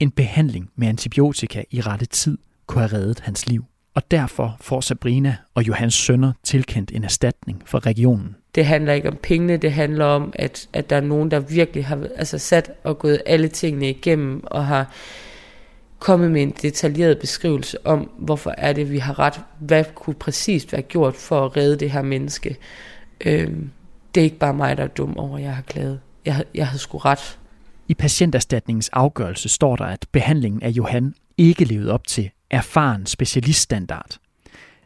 En 0.00 0.10
behandling 0.10 0.70
med 0.76 0.88
antibiotika 0.88 1.62
i 1.70 1.80
rette 1.80 2.06
tid 2.06 2.38
kunne 2.66 2.88
have 2.88 2.98
reddet 2.98 3.20
hans 3.20 3.46
liv. 3.46 3.64
Og 3.94 4.10
derfor 4.10 4.56
får 4.60 4.80
Sabrina 4.80 5.36
og 5.54 5.68
Johans 5.68 5.94
sønner 5.94 6.32
tilkendt 6.42 6.90
en 6.94 7.04
erstatning 7.04 7.62
fra 7.66 7.78
regionen. 7.78 8.36
Det 8.54 8.66
handler 8.66 8.92
ikke 8.92 9.08
om 9.08 9.18
pengene, 9.22 9.56
det 9.56 9.72
handler 9.72 10.04
om, 10.04 10.32
at, 10.36 10.68
at 10.72 10.90
der 10.90 10.96
er 10.96 11.00
nogen, 11.00 11.30
der 11.30 11.40
virkelig 11.40 11.86
har 11.86 12.06
altså, 12.16 12.38
sat 12.38 12.70
og 12.84 12.98
gået 12.98 13.22
alle 13.26 13.48
tingene 13.48 13.90
igennem 13.90 14.44
og 14.46 14.66
har 14.66 14.92
kommet 15.98 16.30
med 16.30 16.42
en 16.42 16.50
detaljeret 16.62 17.18
beskrivelse 17.18 17.86
om, 17.86 18.10
hvorfor 18.18 18.54
er 18.58 18.72
det, 18.72 18.90
vi 18.90 18.98
har 18.98 19.18
ret, 19.18 19.40
hvad 19.58 19.84
kunne 19.94 20.14
præcist 20.14 20.72
være 20.72 20.82
gjort 20.82 21.14
for 21.14 21.44
at 21.44 21.56
redde 21.56 21.76
det 21.76 21.90
her 21.90 22.02
menneske. 22.02 22.56
Øhm, 23.20 23.70
det 24.14 24.20
er 24.20 24.24
ikke 24.24 24.38
bare 24.38 24.54
mig, 24.54 24.76
der 24.76 24.82
er 24.82 24.88
dum 24.88 25.16
over, 25.18 25.36
at 25.36 25.42
jeg 25.42 25.54
har 25.54 25.62
klaget. 25.62 26.00
Jeg, 26.24 26.44
jeg 26.54 26.66
havde 26.66 26.78
sgu 26.78 26.98
ret. 26.98 27.38
I 27.88 27.94
patienterstatningens 27.94 28.88
afgørelse 28.88 29.48
står 29.48 29.76
der, 29.76 29.84
at 29.84 30.06
behandlingen 30.12 30.62
af 30.62 30.70
Johan 30.70 31.14
ikke 31.38 31.64
levede 31.64 31.92
op 31.92 32.06
til 32.06 32.30
erfaren 32.50 33.06
specialiststandard. 33.06 34.18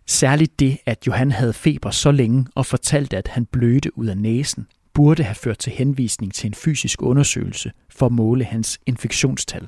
Særligt 0.07 0.61
det, 0.61 0.78
at 0.87 1.07
Johan 1.07 1.31
havde 1.31 1.52
feber 1.52 1.90
så 1.90 2.11
længe 2.11 2.47
og 2.55 2.67
fortalte, 2.67 3.17
at 3.17 3.28
han 3.28 3.47
blødte 3.47 3.99
ud 3.99 4.07
af 4.07 4.19
næsen, 4.19 4.67
burde 4.95 5.23
have 5.23 5.35
ført 5.35 5.59
til 5.59 5.73
henvisning 5.73 6.35
til 6.35 6.47
en 6.47 6.55
fysisk 6.55 7.02
undersøgelse 7.02 7.73
for 7.90 8.07
at 8.07 8.12
måle 8.12 8.45
hans 8.45 8.78
infektionstal. 8.87 9.67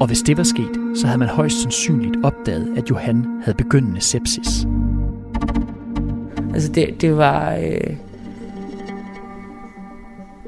Og 0.00 0.06
hvis 0.06 0.20
det 0.20 0.36
var 0.36 0.42
sket, 0.42 0.98
så 0.98 1.06
havde 1.06 1.18
man 1.18 1.28
højst 1.28 1.62
sandsynligt 1.62 2.16
opdaget, 2.24 2.78
at 2.78 2.90
Johan 2.90 3.40
havde 3.44 3.56
begyndende 3.56 4.00
sepsis. 4.00 4.66
Altså 6.54 6.72
det, 6.72 7.00
det 7.00 7.16
var... 7.16 7.54
Øh... 7.54 7.96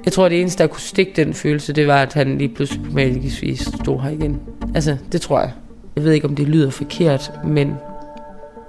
Jeg 0.05 0.13
tror, 0.13 0.29
det 0.29 0.41
eneste, 0.41 0.63
der 0.63 0.69
kunne 0.69 0.81
stikke 0.81 1.13
den 1.17 1.35
følelse, 1.35 1.73
det 1.73 1.87
var, 1.87 2.03
at 2.03 2.13
han 2.13 2.39
lige 2.39 2.55
pludselig 2.55 2.95
magisk 2.95 3.45
stod 3.83 4.01
her 4.01 4.11
igen. 4.11 4.41
Altså, 4.75 4.97
det 5.13 5.21
tror 5.21 5.41
jeg. 5.41 5.53
Jeg 5.97 6.05
ved 6.05 6.13
ikke, 6.13 6.29
om 6.29 6.37
det 6.37 6.49
lyder 6.49 6.71
forkert, 6.71 7.33
men, 7.45 7.75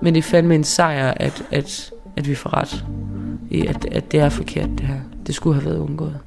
men 0.01 0.13
det 0.13 0.19
er 0.19 0.23
fandme 0.23 0.55
en 0.55 0.63
sejr, 0.63 1.13
at, 1.17 1.43
at, 1.51 1.91
at 2.17 2.27
vi 2.27 2.35
får 2.35 2.53
ret 2.53 2.85
i, 3.51 3.67
at, 3.67 3.85
at 3.91 4.11
det 4.11 4.19
er 4.19 4.29
forkert, 4.29 4.69
det 4.69 4.79
her. 4.79 4.99
Det 5.27 5.35
skulle 5.35 5.61
have 5.61 5.65
været 5.65 5.79
undgået. 5.79 6.19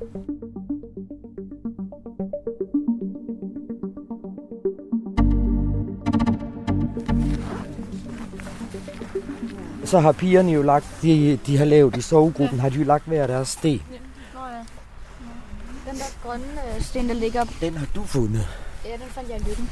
Så 9.84 9.98
har 9.98 10.12
pigerne 10.12 10.52
jo 10.52 10.62
lagt, 10.62 10.86
de, 11.02 11.38
de 11.46 11.58
har 11.58 11.64
lavet 11.64 11.96
i 11.96 12.00
sovegruppen, 12.00 12.60
har 12.60 12.68
de 12.68 12.78
jo 12.78 12.84
lagt 12.84 13.06
hver 13.06 13.26
deres 13.26 13.48
sten. 13.48 13.80
Ja. 15.98 16.04
Den 16.04 16.12
der 16.22 16.28
grønne 16.28 16.76
øh, 16.76 16.82
sten, 16.82 17.08
der 17.08 17.14
ligger... 17.14 17.44
Den 17.60 17.76
har 17.76 17.86
du 17.94 18.04
fundet. 18.04 18.48
Ja, 18.84 18.92
den 18.92 19.08
fandt 19.08 19.28
jeg 19.30 19.40
i 19.40 19.44
lykken. 19.48 19.70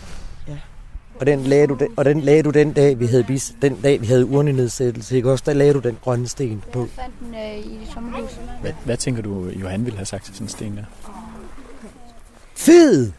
Og 1.21 1.27
den 1.27 1.41
lagde 1.41 1.67
du 1.67 1.75
den, 1.75 1.89
og 1.97 2.05
den 2.05 2.21
lagde 2.21 2.43
du 2.43 2.51
den 2.51 2.73
dag, 2.73 2.99
vi 2.99 3.07
havde, 3.07 3.25
bis, 3.25 3.55
den 3.63 3.81
dag, 3.83 4.01
vi 4.01 4.07
havde 4.07 4.27
urnenedsættelse, 4.27 5.17
ikke 5.17 5.31
også? 5.31 5.45
Der 5.47 5.53
lagde 5.53 5.75
du 5.75 5.79
den 5.79 5.99
grønne 6.03 6.29
sten 6.29 6.65
på. 6.73 6.81
Jeg 6.81 6.89
fandt 6.89 7.21
den 7.21 7.35
øh, 7.35 7.73
i 7.73 7.79
det 7.79 7.89
sommerhus. 7.95 8.31
Hvad, 8.61 8.73
hvad 8.85 8.97
tænker 8.97 9.23
du, 9.23 9.49
Johan 9.49 9.85
ville 9.85 9.97
have 9.97 10.07
sagt 10.07 10.25
til 10.25 10.35
sådan 10.35 10.45
en 10.45 10.49
sten 10.49 10.77
der? 10.77 10.85
Fed! 12.55 13.13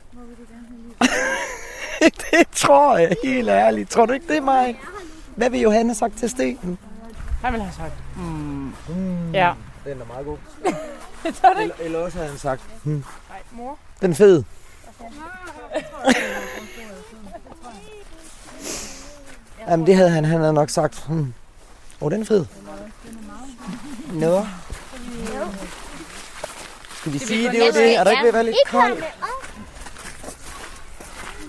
det 2.31 2.47
tror 2.55 2.97
jeg 2.97 3.15
helt 3.23 3.49
ærligt. 3.49 3.89
Tror 3.89 4.05
du 4.05 4.13
ikke 4.13 4.33
det, 4.33 4.43
mig? 4.43 4.79
Hvad 5.35 5.49
vil 5.49 5.59
Johan 5.59 5.85
have 5.85 5.95
sagt 5.95 6.17
til 6.17 6.29
stenen? 6.29 6.77
Han 7.43 7.53
vil 7.53 7.61
have 7.61 7.73
sagt. 7.73 7.93
Mm. 8.15 8.73
Mm. 8.89 9.31
Ja. 9.33 9.53
Den 9.85 10.01
er 10.01 10.05
meget 10.05 10.25
god. 10.25 10.37
Du 11.23 11.29
ikke? 11.29 11.61
Eller, 11.61 11.75
eller 11.79 11.99
også 11.99 12.17
havde 12.17 12.29
han 12.29 12.39
sagt, 12.39 12.61
hmm. 12.83 13.03
Nej, 13.29 13.39
mor. 13.51 13.77
den 14.01 14.11
er 14.11 14.15
fed. 14.15 14.43
Jamen 19.67 19.87
det 19.87 19.95
havde 19.95 20.09
han, 20.09 20.25
han 20.25 20.39
havde 20.39 20.53
nok 20.53 20.69
sagt, 20.69 21.05
hmm. 21.07 21.33
åh, 22.01 22.05
oh, 22.05 22.11
den 22.11 22.21
er 22.21 22.25
fed. 22.25 22.45
Nå. 24.13 24.45
Skal 26.99 27.13
vi 27.13 27.17
sige, 27.17 27.49
det 27.51 27.61
er 27.61 27.65
jo 27.65 27.71
det? 27.71 27.97
Er 27.97 28.03
der 28.03 28.11
ikke 28.11 28.21
ved 28.21 28.27
at 28.27 28.33
være 28.33 28.43
lidt 28.43 28.57
koldt? 28.67 29.03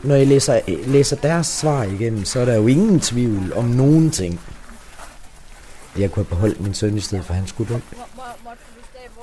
Når 0.02 0.14
jeg 0.14 0.26
læser, 0.26 0.60
læser 0.68 1.16
deres 1.16 1.46
svar 1.46 1.82
igennem, 1.82 2.24
så 2.24 2.40
er 2.40 2.44
der 2.44 2.54
jo 2.54 2.66
ingen 2.66 3.00
tvivl 3.00 3.52
om 3.52 3.64
nogen 3.64 4.10
ting. 4.10 4.40
Jeg 5.98 6.10
kunne 6.10 6.24
have 6.24 6.34
beholdt 6.36 6.60
min 6.60 6.74
søn 6.74 6.96
i 6.96 7.00
stedet 7.00 7.24
for, 7.24 7.34
han 7.34 7.46
skulle 7.46 7.74
dø. 7.74 7.78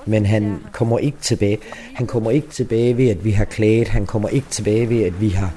Men 0.06 0.26
han 0.26 0.60
kommer 0.72 1.00
ikke 1.00 1.18
tilbage. 1.22 1.58
Han 1.94 2.08
kommer 2.08 2.32
ikke 2.32 2.48
tilbage 2.48 2.98
ved, 2.98 3.10
at 3.10 3.26
vi 3.26 3.32
har 3.32 3.46
klaget. 3.46 3.88
Han 3.88 4.06
kommer 4.06 4.30
ikke 4.30 4.48
tilbage 4.50 4.90
ved, 4.90 5.04
at 5.04 5.22
vi 5.22 5.30
har 5.30 5.54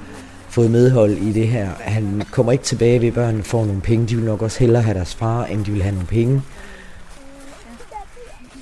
fået 0.49 0.71
medhold 0.71 1.11
i 1.11 1.31
det 1.31 1.47
her. 1.47 1.69
Han 1.79 2.23
kommer 2.31 2.51
ikke 2.51 2.63
tilbage 2.63 3.01
ved, 3.01 3.07
at 3.07 3.13
børnene 3.13 3.43
får 3.43 3.65
nogle 3.65 3.81
penge. 3.81 4.07
De 4.07 4.15
vil 4.15 4.25
nok 4.25 4.41
også 4.41 4.59
hellere 4.59 4.81
have 4.81 4.97
deres 4.97 5.15
far, 5.15 5.45
end 5.45 5.65
de 5.65 5.71
vil 5.71 5.81
have 5.81 5.95
nogle 5.95 6.07
penge. 6.07 6.41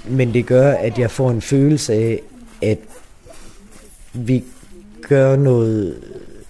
Men 0.10 0.34
det 0.34 0.46
gør, 0.46 0.72
at 0.72 1.00
jeg 1.00 1.12
får 1.12 1.32
en 1.32 1.42
følelse 1.42 1.94
af, 1.94 2.22
at 2.62 2.80
vi 4.14 4.44
gør 5.02 5.36
noget, 5.36 6.04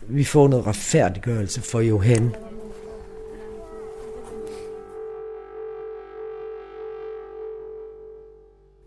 vi 0.08 0.24
får 0.24 0.48
noget 0.48 0.68
retfærdiggørelse 0.68 1.62
for 1.62 1.80
Johan. 1.80 2.36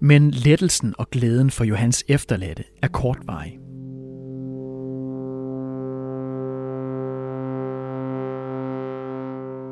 Men 0.02 0.30
lettelsen 0.30 0.94
og 0.98 1.10
glæden 1.10 1.50
for 1.50 1.64
Johans 1.64 2.04
efterladte 2.08 2.64
er 2.82 2.88
kortvarig. 2.88 3.58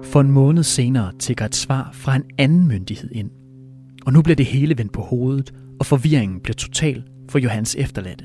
For 0.04 0.20
en 0.20 0.30
måned 0.30 0.62
senere 0.62 1.12
tigger 1.18 1.44
et 1.44 1.54
svar 1.54 1.90
fra 1.92 2.16
en 2.16 2.24
anden 2.38 2.68
myndighed 2.68 3.10
ind. 3.12 3.30
Og 4.06 4.12
nu 4.12 4.22
bliver 4.22 4.36
det 4.36 4.46
hele 4.46 4.78
vendt 4.78 4.92
på 4.92 5.02
hovedet, 5.02 5.54
og 5.80 5.86
forvirringen 5.86 6.40
bliver 6.40 6.54
total 6.54 7.04
for 7.30 7.38
Johans 7.38 7.74
efterladte. 7.74 8.24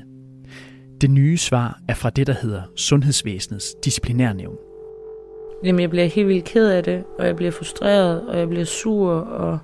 Det 1.00 1.10
nye 1.10 1.36
svar 1.36 1.80
er 1.88 1.94
fra 1.94 2.10
det, 2.10 2.26
der 2.26 2.34
hedder 2.42 2.62
Sundhedsvæsenets 2.76 3.74
disciplinærnævn. 3.84 4.56
Jamen, 5.64 5.80
jeg 5.80 5.90
bliver 5.90 6.06
helt 6.06 6.28
vildt 6.28 6.44
ked 6.44 6.70
af 6.70 6.84
det, 6.84 7.04
og 7.18 7.26
jeg 7.26 7.36
bliver 7.36 7.52
frustreret, 7.52 8.28
og 8.28 8.38
jeg 8.38 8.48
bliver 8.48 8.64
sur, 8.64 9.10
og 9.12 9.58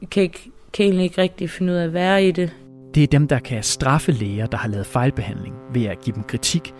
jeg 0.00 0.10
kan, 0.10 0.22
ikke, 0.22 0.50
kan 0.72 0.84
egentlig 0.84 1.04
ikke 1.04 1.22
rigtig 1.22 1.50
finde 1.50 1.72
ud 1.72 1.76
af 1.76 1.84
at 1.84 1.92
være 1.92 2.24
i 2.24 2.32
det. 2.32 2.50
Det 2.94 3.02
er 3.02 3.06
dem, 3.06 3.28
der 3.28 3.38
kan 3.38 3.62
straffe 3.62 4.12
læger, 4.12 4.46
der 4.46 4.58
har 4.58 4.68
lavet 4.68 4.86
fejlbehandling 4.86 5.54
ved 5.72 5.84
at 5.84 6.00
give 6.00 6.14
dem 6.14 6.22
kritik, 6.22 6.74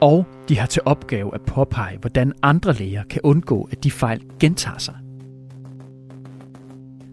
og 0.00 0.26
de 0.48 0.58
har 0.58 0.66
til 0.66 0.82
opgave 0.84 1.34
at 1.34 1.40
påpege, 1.40 1.98
hvordan 1.98 2.32
andre 2.42 2.72
læger 2.72 3.02
kan 3.10 3.20
undgå, 3.24 3.68
at 3.72 3.84
de 3.84 3.90
fejl 3.90 4.22
gentager 4.40 4.78
sig. 4.78 4.94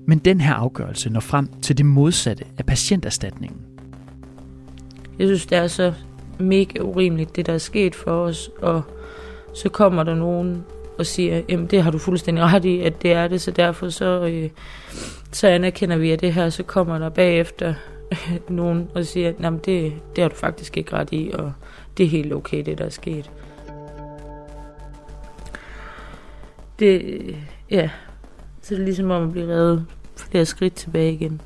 Men 0.08 0.20
den 0.20 0.42
her 0.42 0.54
afgørelse 0.54 1.10
når 1.10 1.20
frem 1.20 1.48
til 1.62 1.78
det 1.78 1.86
modsatte 1.86 2.46
af 2.58 2.66
patienterstatningen. 2.66 3.62
Jeg 5.20 5.28
synes, 5.28 5.46
det 5.46 5.58
er 5.58 5.68
så 5.68 5.94
mega 6.40 6.80
urimeligt, 6.80 7.36
det 7.36 7.46
der 7.46 7.54
er 7.54 7.58
sket 7.58 7.96
for 7.96 8.12
os, 8.12 8.50
og 8.62 8.82
så 9.54 9.70
kommer 9.70 10.04
der 10.04 10.16
nogen 10.16 10.64
og 10.98 11.06
siger, 11.06 11.42
jamen 11.50 11.68
det 11.68 11.84
har 11.84 11.92
du 11.92 11.98
fuldstændig 11.98 12.44
ret 12.44 12.66
i, 12.66 12.82
at 12.82 13.02
det 13.02 13.12
er 13.12 13.28
det, 13.28 13.42
så 13.42 13.52
derfor 13.52 13.90
så, 13.90 14.26
øh, 14.26 14.50
så 15.32 15.48
anerkender 15.48 15.98
vi, 15.98 16.12
at 16.12 16.22
det 16.22 16.34
her, 16.34 16.50
så 16.50 16.64
kommer 16.64 16.98
der 16.98 17.10
bagefter 17.10 17.74
nogen 18.50 18.90
og 18.96 19.06
siger, 19.06 19.34
jamen 19.42 19.60
det, 19.66 19.94
det 20.16 20.22
har 20.22 20.30
du 20.30 20.36
faktisk 20.36 20.78
ikke 20.78 20.94
ret 20.94 21.10
i, 21.12 21.32
og 21.34 21.54
det 21.98 22.04
er 22.04 22.10
helt 22.10 22.34
okay, 22.34 22.66
det 22.66 22.78
der 22.78 22.86
er 22.86 22.90
sket. 22.90 23.32
Det, 26.80 27.36
ja, 27.72 27.90
så 28.62 28.76
det 28.76 28.82
er 28.82 28.86
ligesom 28.86 29.12
om 29.12 29.24
at 29.24 29.32
blive 29.32 29.48
reddet 29.48 29.86
flere 30.16 30.46
skridt 30.46 30.74
tilbage 30.74 31.14
igen. 31.14 31.42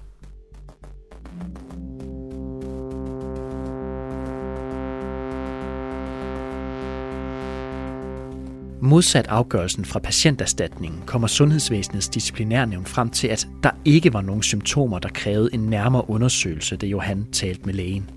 Modsat 8.88 9.28
afgørelsen 9.28 9.86
fra 9.86 10.00
patienterstatningen 10.00 11.04
kommer 11.06 11.28
Sundhedsvæsenets 11.28 12.10
disciplinærnævn 12.10 12.86
frem 12.86 13.10
til, 13.10 13.28
at 13.28 13.48
der 13.64 13.70
ikke 13.86 14.14
var 14.14 14.22
nogen 14.22 14.44
symptomer, 14.44 15.00
der 15.00 15.10
krævede 15.10 15.50
en 15.54 15.60
nærmere 15.60 16.10
undersøgelse, 16.10 16.78
da 16.78 16.86
Johan 16.86 17.26
talte 17.32 17.66
med 17.66 17.74
lægen. 17.74 18.10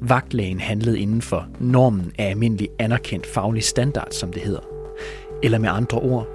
Vagtlægen 0.00 0.60
handlede 0.60 0.98
inden 0.98 1.22
for 1.22 1.46
normen 1.60 2.12
af 2.18 2.30
almindelig 2.30 2.68
anerkendt 2.78 3.26
faglig 3.26 3.64
standard, 3.64 4.08
som 4.10 4.32
det 4.32 4.42
hedder. 4.42 4.60
Eller 5.42 5.58
med 5.58 5.68
andre 5.68 5.98
ord, 5.98 6.26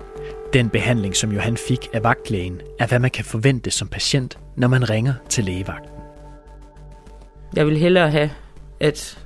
den 0.53 0.69
behandling, 0.69 1.15
som 1.15 1.31
Johan 1.31 1.57
fik 1.57 1.87
af 1.93 2.03
vagtlægen, 2.03 2.61
er 2.79 2.87
hvad 2.87 2.99
man 2.99 3.11
kan 3.11 3.25
forvente 3.25 3.71
som 3.71 3.87
patient, 3.87 4.39
når 4.57 4.67
man 4.67 4.89
ringer 4.89 5.13
til 5.29 5.43
lægevagten. 5.43 5.89
Jeg 7.55 7.65
vil 7.65 7.77
hellere 7.77 8.11
have, 8.11 8.29
at 8.79 9.25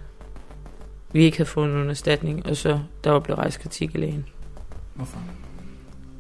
vi 1.16 1.24
ikke 1.24 1.38
havde 1.38 1.50
fået 1.50 1.70
nogen 1.70 1.90
erstatning, 1.90 2.46
og 2.46 2.58
så 2.58 2.80
der 3.04 3.12
var 3.12 3.20
blevet 3.20 3.40
rejst 3.40 3.60
kritik 3.60 3.96
af 3.96 4.00
lægen. 4.00 4.26
Hvorfor? 4.94 5.18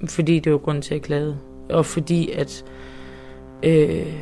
Fordi 0.07 0.39
det 0.39 0.51
var 0.51 0.57
grund 0.57 0.81
til 0.81 0.95
at 0.95 1.01
klage. 1.01 1.35
Og 1.69 1.85
fordi 1.85 2.31
at 2.31 2.65
øh, 3.63 4.13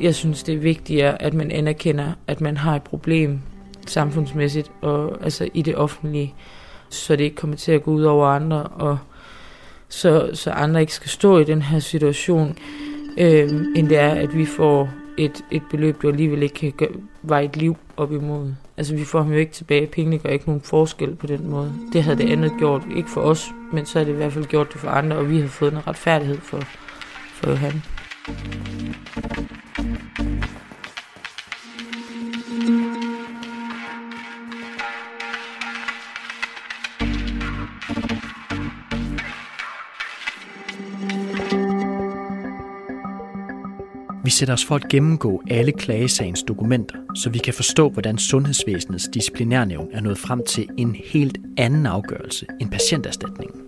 jeg 0.00 0.14
synes, 0.14 0.42
det 0.42 0.54
er 0.54 0.58
vigtigere, 0.58 1.22
at 1.22 1.34
man 1.34 1.50
anerkender, 1.50 2.12
at 2.26 2.40
man 2.40 2.56
har 2.56 2.76
et 2.76 2.82
problem 2.82 3.40
samfundsmæssigt 3.86 4.72
og 4.80 5.24
altså 5.24 5.48
i 5.54 5.62
det 5.62 5.76
offentlige, 5.76 6.34
så 6.88 7.16
det 7.16 7.24
ikke 7.24 7.36
kommer 7.36 7.56
til 7.56 7.72
at 7.72 7.82
gå 7.82 7.90
ud 7.90 8.02
over 8.02 8.26
andre, 8.26 8.62
og 8.62 8.98
så, 9.88 10.30
så 10.34 10.50
andre 10.50 10.80
ikke 10.80 10.94
skal 10.94 11.10
stå 11.10 11.38
i 11.38 11.44
den 11.44 11.62
her 11.62 11.78
situation, 11.78 12.58
øh, 13.18 13.50
end 13.76 13.88
det 13.88 13.98
er, 13.98 14.14
at 14.14 14.36
vi 14.36 14.46
får 14.46 14.90
et, 15.18 15.44
et 15.50 15.62
beløb, 15.70 16.02
du 16.02 16.08
alligevel 16.08 16.42
ikke 16.42 16.54
kan 16.54 16.72
gøre, 16.72 16.90
veje 17.22 17.44
et 17.44 17.56
liv 17.56 17.76
op 17.96 18.12
imod. 18.12 18.52
Altså, 18.76 18.94
vi 18.94 19.04
får 19.04 19.22
ham 19.22 19.32
jo 19.32 19.38
ikke 19.38 19.52
tilbage. 19.52 19.86
Pengene 19.86 20.18
gør 20.18 20.28
ikke 20.28 20.46
nogen 20.46 20.60
forskel 20.60 21.14
på 21.14 21.26
den 21.26 21.50
måde. 21.50 21.72
Det 21.92 22.02
havde 22.02 22.18
det 22.18 22.30
andet 22.32 22.52
gjort, 22.58 22.82
ikke 22.96 23.10
for 23.10 23.20
os, 23.20 23.46
men 23.72 23.86
så 23.86 23.98
har 23.98 24.04
det 24.04 24.12
i 24.12 24.16
hvert 24.16 24.32
fald 24.32 24.44
gjort 24.44 24.72
det 24.72 24.80
for 24.80 24.88
andre, 24.88 25.16
og 25.16 25.30
vi 25.30 25.40
har 25.40 25.48
fået 25.48 25.72
en 25.72 25.86
retfærdighed 25.86 26.38
for, 26.38 26.60
for 27.32 27.50
Johan. 27.50 27.82
Sætter 44.36 44.54
os 44.54 44.64
for 44.64 44.74
at 44.74 44.88
gennemgå 44.90 45.42
alle 45.50 45.72
klagesagens 45.72 46.42
dokumenter, 46.42 46.96
så 47.14 47.30
vi 47.30 47.38
kan 47.38 47.54
forstå, 47.54 47.88
hvordan 47.88 48.18
Sundhedsvæsenets 48.18 49.08
disciplinærnævn 49.14 49.88
er 49.92 50.00
nået 50.00 50.18
frem 50.18 50.44
til 50.44 50.68
en 50.76 50.96
helt 51.04 51.38
anden 51.58 51.86
afgørelse 51.86 52.46
end 52.60 52.70
patienterstatningen. 52.70 53.60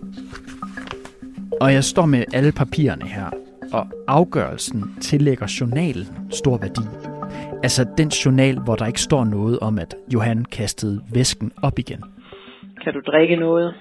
Og 1.61 1.73
jeg 1.73 1.83
står 1.83 2.05
med 2.05 2.23
alle 2.33 2.51
papirerne 2.51 3.07
her, 3.07 3.29
og 3.73 3.87
afgørelsen 4.07 4.95
tillægger 5.01 5.57
journalen 5.59 6.07
stor 6.29 6.57
værdi. 6.57 6.81
Altså 7.63 7.85
den 7.97 8.07
journal, 8.07 8.59
hvor 8.59 8.75
der 8.75 8.85
ikke 8.85 9.01
står 9.01 9.23
noget 9.25 9.59
om, 9.59 9.79
at 9.79 9.95
Johan 10.13 10.45
kastede 10.45 11.01
væsken 11.13 11.51
op 11.63 11.79
igen. 11.79 12.03
Kan 12.83 12.93
du 12.93 12.99
drikke 13.11 13.35
noget? 13.35 13.73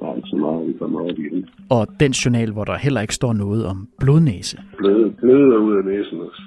Der 0.00 0.06
er 0.06 0.16
ikke 0.16 0.28
så 0.28 0.36
meget, 0.36 0.68
vi 0.68 0.72
kommer 0.78 1.00
op 1.00 1.18
i. 1.18 1.44
Og 1.70 1.86
den 2.00 2.12
journal, 2.12 2.52
hvor 2.52 2.64
der 2.64 2.76
heller 2.76 3.00
ikke 3.00 3.14
står 3.14 3.32
noget 3.32 3.66
om 3.66 3.88
blodnæse. 3.98 4.56
Bløde, 4.78 5.10
bløder 5.20 5.56
ud 5.56 5.76
af 5.76 5.84
næsen 5.84 6.20
også. 6.26 6.42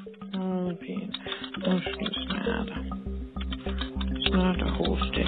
Okay. 0.72 1.00
Muskelsmerter. 1.58 2.78
Og 4.66 4.72
hoste. 4.72 5.22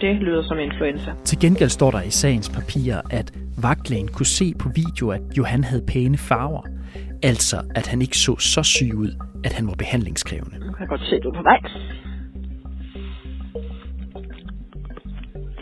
Det 0.00 0.16
lyder 0.16 0.42
som 0.42 0.58
influenza. 0.58 1.10
Til 1.24 1.38
gengæld 1.40 1.68
står 1.68 1.90
der 1.90 2.02
i 2.02 2.10
sagens 2.10 2.50
papirer, 2.50 3.00
at 3.10 3.32
vagtlægen 3.62 4.08
kunne 4.08 4.26
se 4.26 4.54
på 4.58 4.68
video, 4.74 5.10
at 5.10 5.22
Johan 5.38 5.64
havde 5.64 5.84
pæne 5.92 6.18
farver. 6.18 6.62
Altså, 7.22 7.56
at 7.74 7.86
han 7.86 8.02
ikke 8.02 8.18
så 8.18 8.36
så 8.38 8.62
syg 8.62 8.90
ud, 8.96 9.10
at 9.44 9.52
han 9.52 9.66
var 9.66 9.74
behandlingskrævende. 9.78 10.56
Nu 10.58 10.72
kan 10.72 10.80
jeg 10.80 10.88
godt 10.88 11.00
se, 11.00 11.20
du 11.20 11.28
er 11.28 11.34
på 11.34 11.42
vej. 11.42 11.60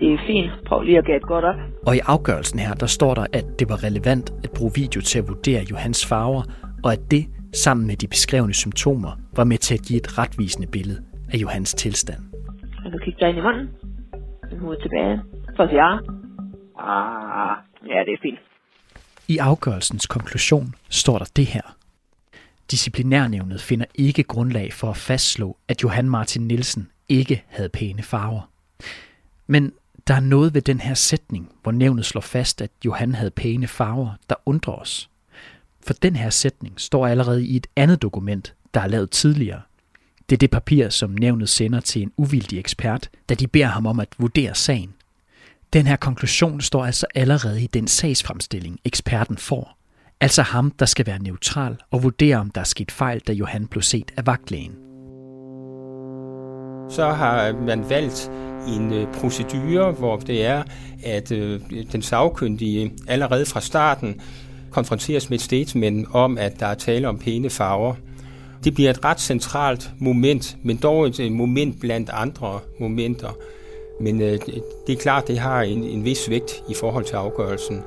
Det 0.01 0.13
er 0.13 0.19
fint. 0.27 0.51
Prøv 0.67 0.83
lige 0.83 0.99
at 0.99 1.05
gætte 1.05 1.27
godt 1.27 1.45
op. 1.45 1.55
Og 1.87 1.97
i 1.97 2.01
afgørelsen 2.07 2.59
her, 2.59 2.75
der 2.75 2.87
står 2.87 3.15
der, 3.15 3.27
at 3.33 3.45
det 3.59 3.69
var 3.69 3.85
relevant 3.85 4.33
at 4.45 4.51
bruge 4.51 4.73
video 4.75 5.01
til 5.01 5.19
at 5.19 5.29
vurdere 5.29 5.63
Johans 5.71 6.07
farver, 6.07 6.43
og 6.85 6.93
at 6.93 7.01
det, 7.11 7.27
sammen 7.55 7.87
med 7.87 7.97
de 7.97 8.09
beskrevne 8.09 8.55
symptomer, 8.55 9.13
var 9.37 9.45
med 9.45 9.59
til 9.59 9.75
at 9.75 9.81
give 9.89 9.97
et 9.97 10.19
retvisende 10.19 10.67
billede 10.67 11.03
af 11.33 11.37
Johans 11.37 11.75
tilstand. 11.75 12.23
Kan 12.83 12.93
du 12.93 12.99
kigge 12.99 13.21
dig 13.21 13.29
ind 13.29 13.39
i 13.39 13.41
munden? 13.41 13.69
Hovedet 14.61 14.83
tilbage. 14.83 15.21
For 15.57 15.63
at 15.63 15.71
sige 15.71 15.85
ja. 15.85 15.99
Ah, 16.79 17.57
ja, 17.87 17.99
det 18.07 18.13
er 18.13 18.19
fint. 18.23 18.39
I 19.29 19.39
afgørelsens 19.39 20.07
konklusion 20.07 20.75
står 20.89 21.19
der 21.19 21.31
det 21.37 21.47
her. 21.47 21.77
Disciplinærnævnet 22.71 23.61
finder 23.61 23.87
ikke 23.95 24.23
grundlag 24.23 24.73
for 24.73 24.91
at 24.91 24.97
fastslå, 24.97 25.57
at 25.69 25.83
Johan 25.83 26.11
Martin 26.11 26.43
Nielsen 26.43 26.89
ikke 27.09 27.45
havde 27.49 27.69
pæne 27.69 28.03
farver. 28.03 28.51
Men 29.47 29.73
der 30.07 30.15
er 30.15 30.21
noget 30.21 30.55
ved 30.55 30.63
den 30.63 30.81
her 30.81 30.95
sætning, 30.95 31.49
hvor 31.63 31.73
nævnet 31.73 32.05
slår 32.05 32.21
fast, 32.21 32.63
at 32.63 32.71
Johan 32.85 33.15
havde 33.15 33.31
pæne 33.31 33.67
farver, 33.67 34.11
der 34.29 34.35
undrer 34.47 34.75
os. 34.75 35.11
For 35.87 35.95
den 35.95 36.17
her 36.17 36.31
sætning 36.31 36.81
står 36.81 37.07
allerede 37.07 37.47
i 37.47 37.57
et 37.57 37.67
andet 37.77 38.03
dokument, 38.03 38.55
der 38.75 38.81
er 38.81 38.87
lavet 38.87 39.11
tidligere. 39.11 39.61
Det 40.31 40.37
er 40.37 40.39
det 40.39 40.51
papir, 40.51 40.89
som 40.89 41.11
nævnet 41.11 41.49
sender 41.49 41.81
til 41.81 42.03
en 42.03 42.13
uvildig 42.17 42.59
ekspert, 42.59 43.11
da 43.29 43.35
de 43.35 43.47
beder 43.47 43.67
ham 43.67 43.87
om 43.87 44.01
at 44.01 44.09
vurdere 44.19 44.55
sagen. 44.55 44.95
Den 45.73 45.87
her 45.87 45.97
konklusion 45.97 46.61
står 46.61 46.85
altså 46.85 47.07
allerede 47.15 47.63
i 47.63 47.67
den 47.67 47.89
sagsfremstilling, 47.89 48.79
eksperten 48.85 49.37
får. 49.37 49.77
Altså 50.21 50.43
ham, 50.43 50.71
der 50.71 50.87
skal 50.87 51.07
være 51.07 51.19
neutral 51.19 51.77
og 51.91 52.03
vurdere, 52.03 52.37
om 52.37 52.51
der 52.51 52.61
er 52.61 52.65
sket 52.65 52.91
fejl, 52.91 53.21
da 53.21 53.33
Johan 53.33 53.67
blev 53.67 53.83
set 53.83 54.13
af 54.17 54.27
vagtlægen. 54.27 54.73
Så 56.91 57.13
har 57.13 57.53
man 57.53 57.91
valgt 57.91 58.31
en 58.69 58.93
øh, 58.93 59.07
procedure, 59.15 59.93
hvor 59.93 60.17
det 60.17 60.45
er, 60.47 60.63
at 61.05 61.33
øh, 61.33 61.61
den 61.93 62.03
sagkyndige 62.03 62.93
allerede 63.09 63.47
fra 63.47 63.61
starten 63.61 64.21
konfronteres 64.71 65.31
med 65.31 65.39
et 65.39 65.45
statement 65.45 66.09
om, 66.13 66.39
at 66.39 66.61
der 66.61 66.67
er 66.67 66.75
tale 66.75 67.09
om 67.09 67.19
pæne 67.19 67.51
farver. 67.51 67.95
Det 68.65 68.75
bliver 68.75 68.91
et 68.91 69.05
ret 69.05 69.21
centralt 69.21 69.91
moment, 69.99 70.57
men 70.63 70.77
dog 70.77 71.07
et 71.07 71.21
øh, 71.21 71.33
moment 71.33 71.81
blandt 71.81 72.11
andre 72.13 72.61
momenter. 72.81 73.37
Men 74.01 74.21
øh, 74.23 74.39
det 74.87 74.93
er 74.93 75.01
klart, 75.01 75.29
det 75.29 75.39
har 75.39 75.63
en, 75.63 75.85
en 75.85 76.05
vis 76.05 76.31
vægt 76.31 76.63
i 76.69 76.75
forhold 76.75 77.05
til 77.05 77.15
afgørelsen. 77.15 77.83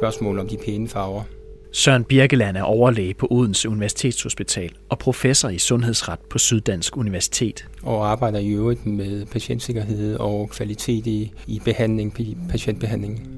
Spørgsmål 0.00 0.38
om 0.38 0.48
de 0.48 0.56
pæne 0.56 0.88
farver. 0.88 1.22
Søren 1.72 2.04
Birkeland 2.04 2.56
er 2.56 2.62
overlæge 2.62 3.14
på 3.14 3.26
Odense 3.30 3.68
Universitetshospital 3.68 4.70
og 4.88 4.98
professor 4.98 5.48
i 5.48 5.58
sundhedsret 5.58 6.18
på 6.30 6.38
Syddansk 6.38 6.96
Universitet. 6.96 7.68
Og 7.82 8.10
arbejder 8.10 8.38
i 8.38 8.48
øvrigt 8.48 8.86
med 8.86 9.26
patientsikkerhed 9.26 10.16
og 10.16 10.50
kvalitet 10.50 11.06
i, 11.06 11.32
i 11.46 11.60
behandling, 11.64 12.14
patientbehandling. 12.50 13.28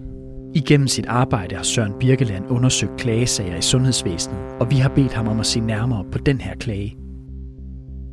Igennem 0.54 0.88
sit 0.88 1.06
arbejde 1.06 1.56
har 1.56 1.62
Søren 1.62 1.92
Birkeland 2.00 2.50
undersøgt 2.50 2.96
klagesager 2.98 3.56
i 3.56 3.62
sundhedsvæsenet, 3.62 4.38
og 4.60 4.70
vi 4.70 4.76
har 4.76 4.88
bedt 4.88 5.12
ham 5.12 5.28
om 5.28 5.40
at 5.40 5.46
se 5.46 5.60
nærmere 5.60 6.04
på 6.12 6.18
den 6.18 6.40
her 6.40 6.54
klage. 6.54 6.96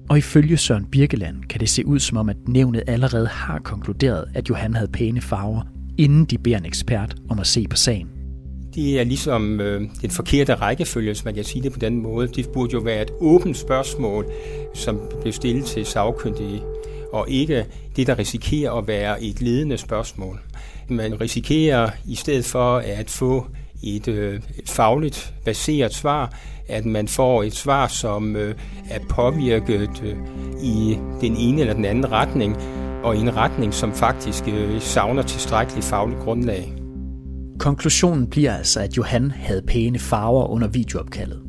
Og 0.10 0.18
ifølge 0.18 0.58
Søren 0.58 0.86
Birkeland 0.86 1.44
kan 1.44 1.60
det 1.60 1.70
se 1.70 1.86
ud 1.86 2.00
som 2.00 2.18
om, 2.18 2.30
at 2.30 2.38
nævnet 2.48 2.84
allerede 2.88 3.28
har 3.28 3.60
konkluderet, 3.60 4.26
at 4.36 4.50
Johan 4.50 4.74
havde 4.74 4.92
pæne 4.92 5.22
farver, 5.22 5.62
inden 5.98 6.26
de 6.26 6.38
beder 6.38 6.58
en 6.58 6.66
ekspert 6.66 7.16
om 7.30 7.40
at 7.40 7.48
se 7.48 7.66
på 7.70 7.76
sagen. 7.76 8.17
Det 8.78 9.00
er 9.00 9.04
ligesom 9.04 9.60
øh, 9.62 9.82
den 10.02 10.12
forkerte 10.12 10.56
rækkefølge, 10.56 11.10
hvis 11.10 11.26
man 11.26 11.36
kan 11.36 11.44
sige 11.44 11.64
det 11.64 11.74
på 11.74 11.80
den 11.80 12.02
måde. 12.02 12.28
Det 12.28 12.50
burde 12.50 12.74
jo 12.74 12.80
være 12.80 13.02
et 13.02 13.12
åbent 13.20 13.58
spørgsmål, 13.58 14.26
som 14.74 15.00
blev 15.22 15.34
stillet 15.34 15.66
til 15.66 15.86
sagkyndige, 15.86 16.62
og 17.14 17.30
ikke 17.30 17.66
det, 17.96 18.08
der 18.08 18.20
risikerer 18.20 18.72
at 18.72 18.88
være 18.88 19.24
et 19.24 19.42
ledende 19.42 19.78
spørgsmål. 19.78 20.40
Man 20.90 21.22
risikerer 21.22 21.90
i 22.06 22.16
stedet 22.16 22.46
for 22.46 22.78
at 22.78 23.10
få 23.10 23.46
et 23.84 24.08
øh, 24.08 24.42
fagligt 24.66 25.34
baseret 25.46 25.94
svar, 25.94 26.34
at 26.68 26.86
man 26.86 27.08
får 27.08 27.44
et 27.44 27.56
svar, 27.56 27.88
som 27.88 28.36
øh, 28.36 28.56
er 28.90 29.00
påvirket 29.10 30.04
øh, 30.04 30.16
i 30.64 30.98
den 31.22 31.36
ene 31.38 31.62
eller 31.62 31.74
den 31.74 31.86
anden 31.86 32.12
retning, 32.12 32.58
og 33.04 33.16
i 33.16 33.20
en 33.20 33.36
retning, 33.36 33.74
som 33.74 33.94
faktisk 33.94 34.44
øh, 34.48 34.82
savner 34.82 35.22
tilstrækkeligt 35.22 35.86
fagligt 35.86 36.20
grundlag. 36.20 36.87
Konklusionen 37.60 38.28
bliver 38.28 38.54
altså, 38.54 38.80
at 38.80 38.98
Johan 38.98 39.32
havde 39.32 39.62
pæne 39.62 40.00
farver 40.00 40.48
under 40.48 40.68
videoopkaldet. 40.68 41.42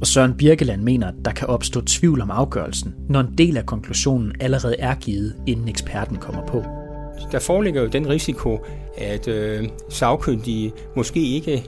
Og 0.00 0.06
Søren 0.06 0.34
Birkeland 0.34 0.82
mener, 0.82 1.08
at 1.08 1.14
der 1.24 1.32
kan 1.32 1.48
opstå 1.48 1.80
tvivl 1.80 2.20
om 2.20 2.30
afgørelsen, 2.30 2.94
når 3.08 3.20
en 3.20 3.34
del 3.38 3.56
af 3.56 3.66
konklusionen 3.66 4.32
allerede 4.40 4.76
er 4.78 4.94
givet, 4.94 5.34
inden 5.46 5.68
eksperten 5.68 6.16
kommer 6.16 6.46
på. 6.46 6.64
Der 7.32 7.38
foreligger 7.38 7.82
jo 7.82 7.88
den 7.88 8.08
risiko, 8.08 8.64
at 8.98 9.28
øh, 9.28 9.68
sagkyndige 9.88 10.72
måske 10.96 11.20
ikke 11.20 11.64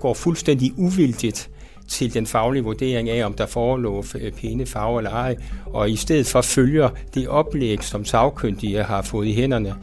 går 0.00 0.14
fuldstændig 0.14 0.72
uvildigt 0.76 1.50
til 1.88 2.14
den 2.14 2.26
faglige 2.26 2.64
vurdering 2.64 3.10
af, 3.10 3.26
om 3.26 3.34
der 3.34 3.46
forelå 3.46 4.04
øh, 4.20 4.32
pæne 4.32 4.66
farver 4.66 4.98
eller 4.98 5.10
ej, 5.10 5.36
og 5.66 5.90
i 5.90 5.96
stedet 5.96 6.26
for 6.26 6.40
følger 6.40 6.88
det 7.14 7.28
oplæg, 7.28 7.84
som 7.84 8.04
sagkyndige 8.04 8.82
har 8.82 9.02
fået 9.02 9.26
i 9.26 9.32
hænderne. 9.32 9.74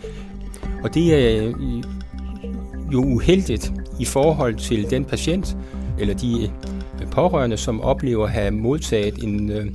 Og 0.83 0.93
det 0.93 1.13
er 1.13 1.47
øh, 1.47 1.53
jo 2.93 3.03
uheldigt 3.03 3.73
i 3.99 4.05
forhold 4.05 4.55
til 4.55 4.89
den 4.89 5.05
patient, 5.05 5.57
eller 5.99 6.13
de 6.13 6.51
øh, 7.01 7.07
pårørende, 7.11 7.57
som 7.57 7.81
oplever 7.81 8.25
at 8.25 8.31
have 8.31 8.51
modtaget 8.51 9.23
en, 9.23 9.51
øh, 9.51 9.65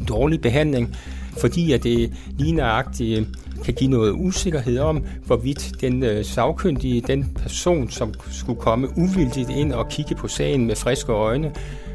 en 0.00 0.04
dårlig 0.08 0.40
behandling, 0.40 0.96
fordi 1.38 1.72
at 1.72 1.82
det 1.82 2.12
lige 2.38 2.52
nøjagtigt 2.52 3.20
øh, 3.20 3.26
kan 3.64 3.74
give 3.74 3.90
noget 3.90 4.12
usikkerhed 4.12 4.78
om, 4.78 5.04
hvorvidt 5.26 5.72
den 5.80 6.02
øh, 6.02 6.24
sagkyndige, 6.24 7.00
den 7.00 7.36
person, 7.36 7.90
som 7.90 8.14
skulle 8.30 8.60
komme 8.60 8.88
uvildigt 8.96 9.50
ind 9.50 9.72
og 9.72 9.88
kigge 9.88 10.14
på 10.14 10.28
sagen 10.28 10.66
med 10.66 10.76
friske 10.76 11.12
øjne, 11.12 11.52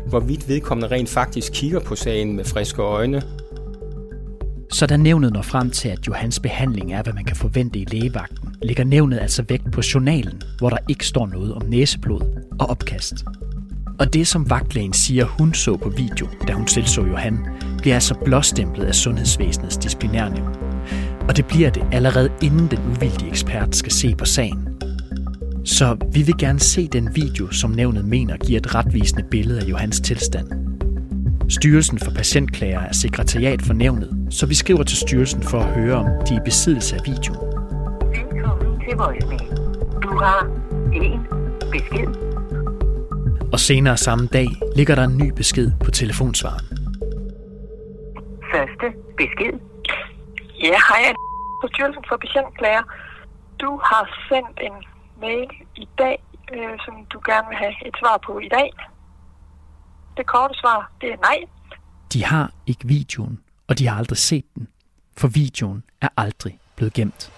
hvorvidt 0.10 0.50
vedkommende 0.50 0.96
rent 0.96 1.10
faktisk 1.10 1.54
kigger 1.54 1.80
på 1.80 1.96
sagen 1.96 2.36
med 2.36 2.46
friske 2.46 2.82
øjne. 2.82 3.22
Så 4.74 4.86
da 4.86 4.98
nævnet 4.98 5.34
når 5.34 5.42
frem 5.42 5.70
til, 5.70 5.90
at 5.90 6.08
Johans 6.08 6.40
behandling 6.40 6.94
er, 6.94 7.04
hvad 7.04 7.14
man 7.14 7.26
kan 7.26 7.36
forvente 7.36 7.80
i 7.80 7.86
lægevagten, 7.86 8.56
ligger 8.62 8.84
nævnet 8.84 9.20
altså 9.20 9.44
vægt 9.50 9.72
på 9.72 9.82
journalen, 9.94 10.42
hvor 10.58 10.70
der 10.70 10.78
ikke 10.90 11.08
står 11.08 11.28
noget 11.28 11.54
om 11.54 11.62
næseblod 11.66 12.22
og 12.60 12.70
opkast. 12.70 13.14
Og 14.00 14.14
det, 14.14 14.28
som 14.28 14.50
vagtlægen 14.50 14.94
siger, 14.94 15.26
hun 15.26 15.54
så 15.54 15.78
på 15.78 15.90
video, 15.90 16.28
da 16.48 16.54
hun 16.54 16.68
selv 16.68 16.86
så 16.86 17.02
Johan, 17.02 17.40
bliver 17.78 17.96
altså 17.96 18.16
blåstemplet 18.26 18.86
af 18.86 18.96
sundhedsvæsenets 18.96 19.78
disciplinærnævn. 19.78 20.56
Og 21.30 21.38
det 21.38 21.46
bliver 21.46 21.70
det 21.70 21.84
allerede 21.92 22.30
inden 22.42 22.68
den 22.68 22.80
uvildige 22.98 23.30
ekspert 23.30 23.76
skal 23.76 23.92
se 23.92 24.16
på 24.16 24.26
sagen. 24.26 24.68
Så 25.66 25.98
vi 26.12 26.22
vil 26.22 26.38
gerne 26.38 26.60
se 26.60 26.88
den 26.88 27.16
video, 27.16 27.52
som 27.52 27.72
nævnet 27.72 28.06
mener 28.06 28.38
giver 28.38 28.60
et 28.60 28.76
retvisende 28.76 29.24
billede 29.32 29.62
af 29.62 29.70
Johans 29.70 30.00
tilstand. 30.00 30.73
Styrelsen 31.58 32.00
for 32.00 32.12
Patientklager 32.12 32.80
er 32.80 32.94
sekretariat 32.94 33.62
for 33.68 33.74
nævnet, 33.74 34.12
så 34.30 34.46
vi 34.46 34.56
skriver 34.56 34.84
til 34.84 34.98
styrelsen 34.98 35.44
for 35.44 35.60
at 35.60 35.74
høre, 35.80 35.96
om 35.96 36.06
de 36.06 36.34
er 36.34 36.40
i 36.40 36.44
besiddelse 36.46 36.96
af 36.96 37.02
videoen. 37.06 37.50
Velkommen 38.16 38.80
til 38.84 38.94
voicemail. 38.98 39.50
Du 40.04 40.12
har 40.24 40.42
en 40.94 41.20
besked. 41.72 42.10
Og 43.54 43.60
senere 43.60 43.98
samme 43.98 44.28
dag 44.28 44.48
ligger 44.76 44.96
der 44.96 45.04
en 45.04 45.18
ny 45.18 45.30
besked 45.36 45.72
på 45.86 45.92
telefonsvaren. 45.92 46.66
Første 48.54 48.88
besked. 49.18 49.54
Ja, 50.68 50.78
hej. 50.90 51.04
På 51.62 51.68
Styrelsen 51.72 52.04
for 52.10 52.18
Patientklager. 52.18 52.84
Du 53.62 53.80
har 53.84 54.04
sendt 54.30 54.58
en 54.68 54.76
mail 55.22 55.50
i 55.76 55.88
dag, 55.98 56.24
øh, 56.54 56.74
som 56.86 56.94
du 57.14 57.18
gerne 57.30 57.48
vil 57.50 57.58
have 57.58 57.74
et 57.88 57.96
svar 58.02 58.18
på 58.28 58.40
i 58.40 58.50
dag. 58.58 58.70
Det 60.18 60.26
korte 60.28 60.54
svar, 60.60 60.92
det 61.02 61.10
er 61.10 61.18
nej. 61.22 61.38
De 62.14 62.24
har 62.24 62.52
ikke 62.68 62.88
videoen, 62.88 63.40
og 63.68 63.80
de 63.80 63.88
har 63.88 63.98
aldrig 63.98 64.18
set 64.18 64.46
den, 64.56 64.68
for 65.18 65.28
videoen 65.28 65.84
er 66.02 66.08
aldrig 66.18 66.60
blevet 66.76 66.94
gemt. 66.94 67.32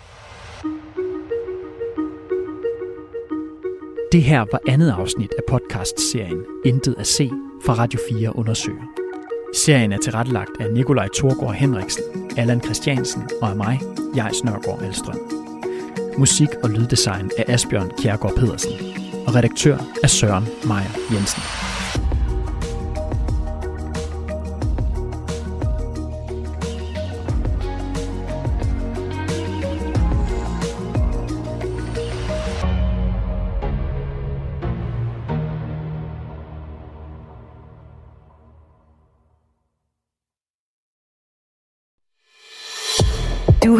Det 4.11 4.23
her 4.23 4.39
var 4.39 4.59
andet 4.67 4.91
afsnit 4.91 5.31
af 5.38 5.43
podcastserien 5.49 6.45
Intet 6.65 6.95
at 6.97 7.07
se 7.07 7.31
fra 7.65 7.73
Radio 7.73 7.99
4 8.09 8.35
undersøger. 8.35 8.83
Serien 9.55 9.91
er 9.91 9.97
tilrettelagt 9.97 10.51
af 10.59 10.73
Nikolaj 10.73 11.07
Thorgård 11.15 11.53
Henriksen, 11.53 12.03
Allan 12.38 12.61
Christiansen 12.61 13.29
og 13.41 13.49
af 13.49 13.55
mig, 13.55 13.79
jeg 14.15 14.31
Snørgaard 14.41 14.81
Alstrøm. 14.81 15.19
Musik 16.17 16.49
og 16.63 16.69
lyddesign 16.69 17.31
af 17.38 17.45
Asbjørn 17.47 17.91
Kjærgaard 18.01 18.35
Pedersen, 18.35 18.71
og 19.27 19.35
redaktør 19.35 19.77
er 20.03 20.07
Søren 20.07 20.43
Meier 20.43 21.13
Jensen. 21.13 21.74